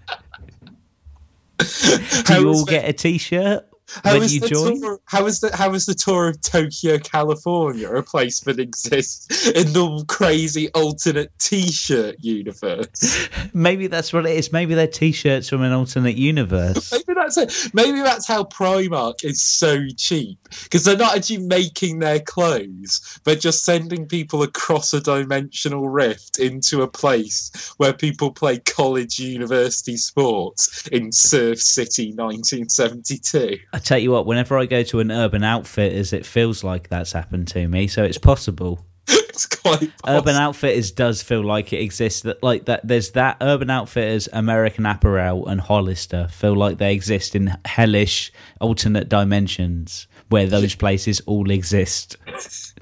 [1.58, 3.66] Do you all get a T-shirt
[4.04, 4.82] How when was you the join?
[4.82, 5.00] tour?
[5.06, 9.74] How was the how was the tour of Tokyo, California, a place that exists in
[9.74, 13.30] the crazy alternate T-shirt universe?
[13.54, 14.52] Maybe that's what it is.
[14.52, 16.92] Maybe they're T-shirts from an alternate universe.
[16.92, 17.74] Maybe that's it.
[17.74, 23.36] Maybe that's how Primark is so cheap because they're not actually making their clothes, they're
[23.36, 29.98] just sending people across a dimensional rift into a place where people play college university
[29.98, 33.58] sports in Surf City, 1972.
[33.72, 37.12] I tell you what, whenever I go to an Urban Outfitters, it feels like that's
[37.12, 37.88] happened to me.
[37.88, 38.86] So it's possible.
[39.34, 42.22] It's quite Urban Outfitters does feel like it exists.
[42.22, 42.88] That like that.
[42.88, 48.32] There's that Urban Outfitters, American Apparel, and Hollister feel like they exist in hellish
[48.62, 52.16] alternate dimensions where those places all exist.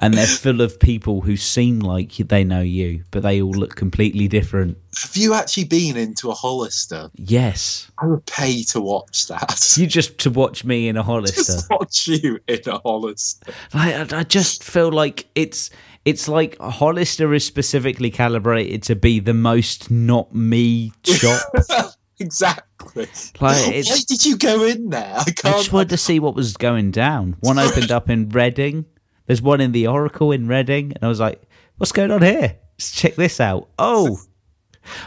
[0.00, 3.74] And they're full of people who seem like they know you, but they all look
[3.74, 4.78] completely different.
[5.02, 7.10] Have you actually been into a Hollister?
[7.14, 9.74] Yes, I would pay to watch that.
[9.76, 11.42] you just to watch me in a Hollister.
[11.42, 13.52] Just watch you in a Hollister.
[13.72, 15.70] I, I just feel like it's
[16.04, 21.42] it's like Hollister is specifically calibrated to be the most not me shop.
[22.18, 23.06] exactly.
[23.40, 25.16] Like, Why did you go in there?
[25.18, 27.36] I I just wanted to see what was going down.
[27.40, 28.86] One opened up in Reading.
[29.28, 31.42] There's one in the Oracle in Reading, and I was like,
[31.76, 32.56] "What's going on here?
[32.72, 34.18] Let's check this out." Oh,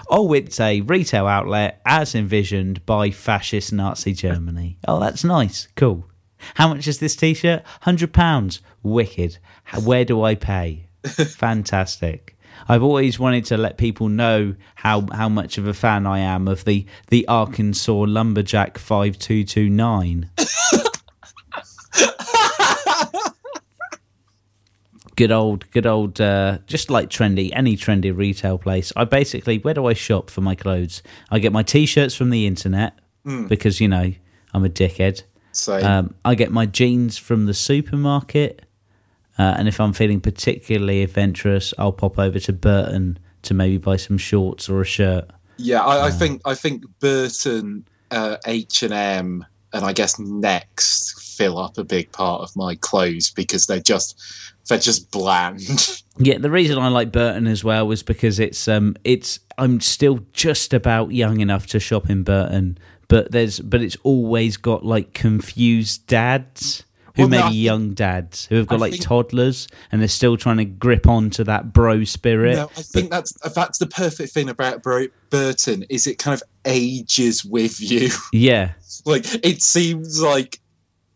[0.10, 4.78] oh, it's a retail outlet as envisioned by fascist Nazi Germany.
[4.88, 5.68] Oh, that's nice.
[5.76, 6.08] Cool.
[6.54, 7.64] How much is this T-shirt?
[7.82, 8.62] Hundred pounds.
[8.84, 9.40] Wicked.
[9.84, 10.88] Where do I pay?
[11.06, 12.38] Fantastic.
[12.68, 16.48] I've always wanted to let people know how, how much of a fan I am
[16.48, 20.30] of the, the Arkansas Lumberjack 5229.
[25.16, 28.92] good old, good old, uh, just like trendy, any trendy retail place.
[28.96, 31.02] I basically, where do I shop for my clothes?
[31.30, 32.98] I get my t shirts from the internet
[33.48, 34.14] because, you know,
[34.54, 35.24] I'm a dickhead.
[35.52, 38.64] So Um, I get my jeans from the supermarket,
[39.38, 43.98] uh, and if I'm feeling particularly adventurous, I'll pop over to Burton to maybe buy
[43.98, 45.30] some shorts or a shirt.
[45.58, 51.38] yeah, I, I think I think Burton, uh, H and M, and I guess Next
[51.38, 54.20] fill up a big part of my clothes because they're just
[54.72, 55.62] they're just bland.
[56.18, 60.20] Yeah, the reason I like Burton as well was because it's um it's I'm still
[60.34, 65.14] just about young enough to shop in Burton, but there's but it's always got like
[65.14, 66.84] confused dads
[67.16, 70.00] who Well, may no, be young dads who have got I like think- toddlers and
[70.00, 72.56] they're still trying to grip onto that bro spirit.
[72.56, 76.44] No, I think that's that's the perfect thing about Bro- Burton is it kind of
[76.66, 78.10] ages with you.
[78.32, 78.74] Yeah,
[79.06, 80.60] like it seems like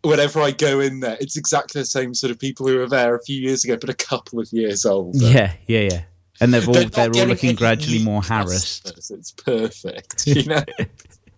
[0.05, 3.15] whenever I go in there, it's exactly the same sort of people who were there
[3.15, 5.17] a few years ago, but a couple of years older.
[5.17, 6.01] yeah, yeah, yeah.
[6.41, 8.93] And they've all They're they're, all looking gradually more harassed.
[9.09, 10.27] It's perfect.
[10.27, 10.63] You know,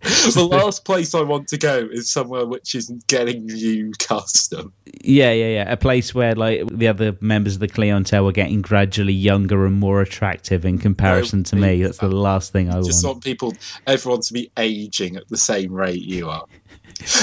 [0.00, 4.72] the last place I want to go is somewhere which isn't getting new custom.
[5.02, 5.72] Yeah, yeah, yeah.
[5.72, 9.78] A place where like the other members of the clientele are getting gradually younger and
[9.78, 11.82] more attractive in comparison to me.
[11.82, 13.16] That's the last thing I Just want.
[13.16, 13.54] want people,
[13.86, 16.44] everyone, to be aging at the same rate you are.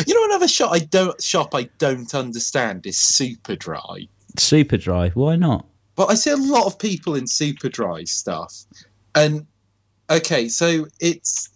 [0.08, 4.08] You know, another shop I don't shop I don't understand is Superdry.
[4.38, 5.10] Super dry.
[5.10, 5.66] Why not?
[5.96, 8.54] But I see a lot of people in Superdry stuff,
[9.14, 9.46] and
[10.10, 11.50] okay, so it's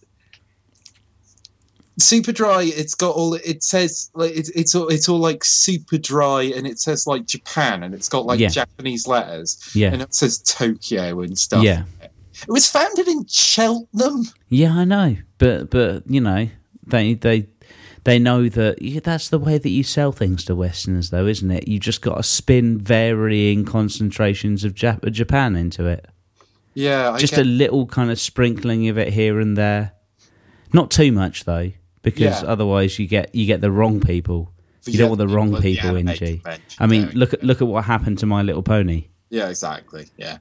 [2.00, 2.72] Superdry.
[2.78, 3.34] It's got all.
[3.34, 7.26] It says like it's it's all it's all like super dry, and it says like
[7.26, 8.48] Japan, and it's got like Yeah.
[8.48, 11.64] Japanese letters, Yeah, and it says Tokyo and stuff.
[11.64, 12.12] yeah, It
[12.48, 14.24] was founded in Cheltenham.
[14.48, 14.74] yeah.
[14.74, 16.48] I know, but but you know
[16.88, 17.48] they they
[18.10, 21.52] they know that yeah, that's the way that you sell things to Westerners, though, isn't
[21.52, 21.68] it?
[21.68, 26.08] You just got to spin varying concentrations of Jap- Japan into it.
[26.74, 29.94] Yeah, I just get- a little kind of sprinkling of it here and there.
[30.74, 32.48] Not too much though, because Yeah.
[32.48, 34.54] otherwise you get you get the wrong people.
[34.86, 36.42] You don't want the wrong at people in G.
[36.80, 37.16] I mean, going.
[37.18, 39.06] look at look at what happened to My Little Pony.
[39.30, 40.08] yeah, exactly.
[40.18, 40.38] Yeah,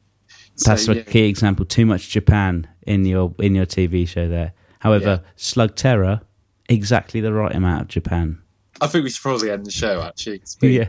[0.54, 1.02] So, That's a yeah.
[1.02, 1.64] key example.
[1.66, 4.52] Too much Japan in your in your TV show there.
[4.80, 6.20] However, Slugterra,
[6.68, 8.38] exactly the right amount of Japan.
[8.80, 10.02] I think we should probably end the show.
[10.02, 10.88] Actually, it's been, Yeah,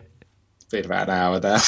[0.57, 1.59] it's been about an hour now.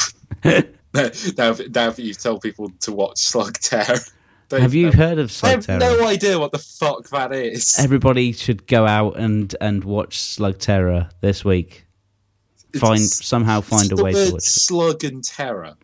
[0.44, 4.08] now, now, that- now that you've told people to watch Slugterra,
[4.50, 5.68] have you they- heard of Slugterra?
[5.80, 7.76] I have no idea what the fuck that is.
[7.78, 11.86] Everybody should go out and and watch Slugterra this week.
[12.76, 14.42] Find It's- somehow find a way to watch it.
[14.42, 15.74] Slug and Terror.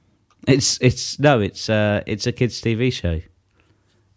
[0.47, 3.21] It's it's no, it's uh it's a kids TV show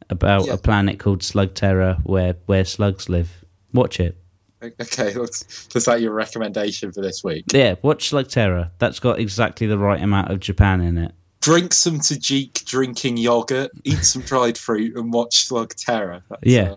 [0.10, 0.54] about Yeah.
[0.54, 3.41] a planet called Slugterra where where slugs live.
[3.74, 4.18] Watch it.
[4.64, 7.46] Okay, that's, is that your recommendation for this week?
[7.52, 8.70] Yeah, watch Slugterra.
[8.78, 11.14] That's got exactly the right amount of Japan in it.
[11.42, 16.22] Drink some Tajik drinking yogurt, eat some dried fruit, and watch Slugterra.
[16.30, 16.72] That's, Yeah.
[16.74, 16.76] uh,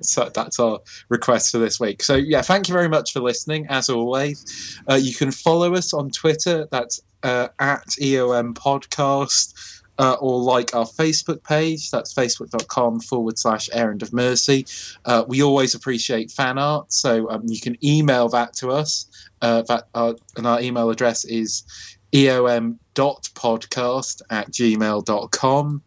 [0.00, 2.04] so that's our request for this week.
[2.04, 3.66] So yeah, thank you very much for listening.
[3.68, 6.68] As always, uh, you can follow us on Twitter.
[6.70, 9.77] That's uh, at EOM Podcast.
[10.00, 11.90] Uh, or like our Facebook page.
[11.90, 14.64] That's facebook.com forward slash errand of mercy.
[15.04, 19.06] Uh, we always appreciate fan art, so um, you can email that to us.
[19.42, 21.64] Uh, that uh, and our email address is
[22.12, 25.82] eom.podcast at gmail.com.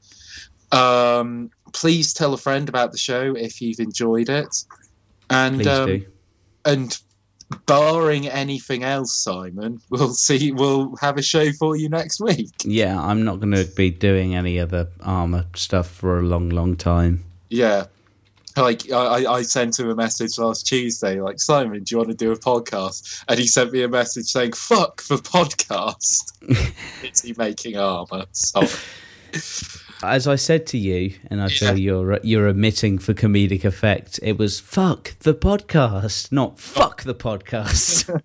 [0.71, 4.55] Um, please tell a friend about the show if you've enjoyed it.
[5.29, 6.05] And um,
[6.65, 6.97] and
[7.65, 10.51] barring anything else, Simon, we'll see.
[10.51, 12.49] We'll have a show for you next week.
[12.63, 16.75] Yeah, I'm not going to be doing any other armor stuff for a long, long
[16.75, 17.23] time.
[17.49, 17.85] Yeah.
[18.57, 22.15] Like I, I- sent him a message last Tuesday, like Simon, do you want to
[22.15, 23.23] do a podcast?
[23.29, 26.33] And he sent me a message saying, "Fuck the podcast."
[27.09, 28.25] Is he making armor?
[28.33, 28.61] So,
[30.03, 34.19] As I said to you, and I feel you're you're omitting for comedic effect.
[34.23, 38.05] It was fuck the podcast, not fuck the podcast.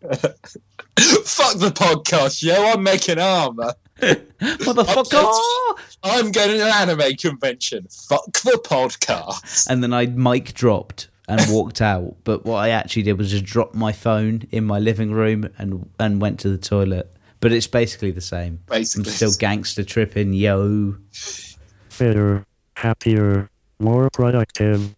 [1.27, 2.73] fuck the podcast, yo!
[2.73, 3.75] I'm making armor.
[4.01, 5.79] Motherfucker!
[6.03, 7.87] I'm going to an anime convention.
[8.09, 9.67] Fuck the podcast.
[9.69, 12.17] And then I mic dropped and walked out.
[12.25, 15.91] But what I actually did was just drop my phone in my living room and
[15.99, 17.13] and went to the toilet.
[17.41, 18.61] But it's basically the same.
[18.71, 20.97] I'm Basically, still gangster tripping, yo.
[21.97, 22.45] Fitter,
[22.75, 24.95] happier, more productive,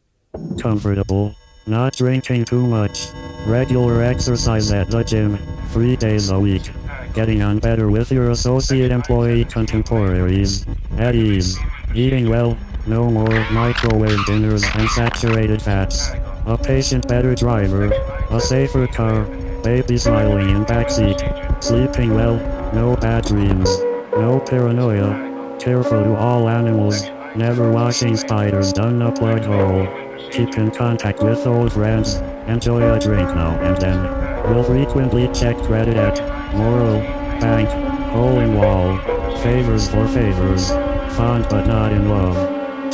[0.61, 1.33] comfortable,
[1.65, 3.07] not drinking too much,
[3.47, 5.39] regular exercise at the gym,
[5.69, 6.73] three days a week,
[7.15, 11.57] getting on better with your associate employee contemporaries, at ease,
[11.95, 16.11] eating well, no more microwave dinners and saturated fats,
[16.47, 17.93] a patient better driver,
[18.31, 19.23] a safer car,
[19.63, 22.35] baby smiling in backseat, sleeping well,
[22.75, 23.69] no bad dreams,
[24.17, 25.28] no paranoia,
[25.59, 27.03] Careful to all animals,
[27.35, 29.89] never washing spiders down a plug hole.
[30.31, 32.15] Keep in contact with old friends,
[32.47, 34.55] enjoy a drink now and then.
[34.55, 36.17] Will frequently check credit at
[36.55, 37.01] Moral,
[37.41, 37.69] Bank,
[38.13, 38.99] Hole in Wall.
[39.43, 40.71] Favors for favors,
[41.17, 42.37] fond but not in love.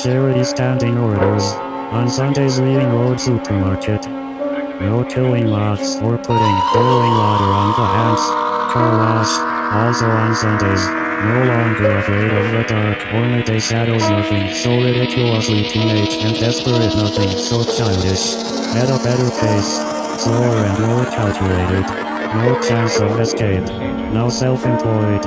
[0.02, 1.44] Charity standing orders,
[1.92, 4.06] on Sundays reading Road Supermarket.
[4.80, 8.20] No killing moths or putting boiling water on the hands.
[8.72, 11.03] Car wash, also on Sundays.
[11.24, 16.94] No longer afraid of the dark or midday shadows nothing so ridiculously teenage and desperate
[16.94, 18.34] nothing so childish.
[18.76, 19.72] At a better pace,
[20.22, 21.86] slower and more calculated.
[22.34, 23.64] No chance of escape.
[24.12, 25.22] Now self-employed.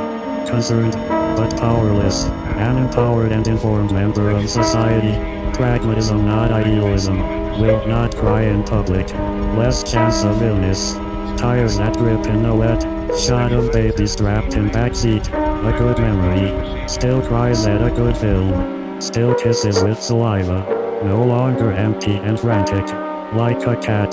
[0.47, 0.93] Concerned,
[1.35, 2.25] but powerless.
[2.57, 5.13] An empowered and informed member of society.
[5.55, 7.17] Pragmatism not idealism.
[7.59, 9.09] Will not cry in public.
[9.57, 10.93] Less chance of illness.
[11.41, 12.83] Tires that grip in the wet.
[13.17, 15.46] Shot of baby strapped in backseat.
[15.65, 16.87] A good memory.
[16.87, 19.01] Still cries at a good film.
[19.01, 21.01] Still kisses with saliva.
[21.03, 22.85] No longer empty and frantic.
[23.33, 24.11] Like a cat.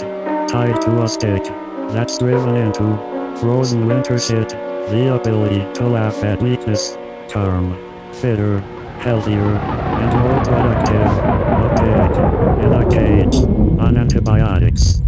[0.48, 1.44] Tied to a stick.
[1.92, 2.96] That's driven into.
[3.40, 4.48] Frozen winter shit.
[4.48, 6.96] The ability to laugh at weakness.
[7.28, 7.78] Calm.
[8.14, 8.60] Fitter.
[8.98, 9.38] Healthier.
[9.38, 11.06] And more productive.
[11.60, 12.64] A pig.
[12.64, 13.36] In a cage.
[13.78, 15.02] On antibiotics.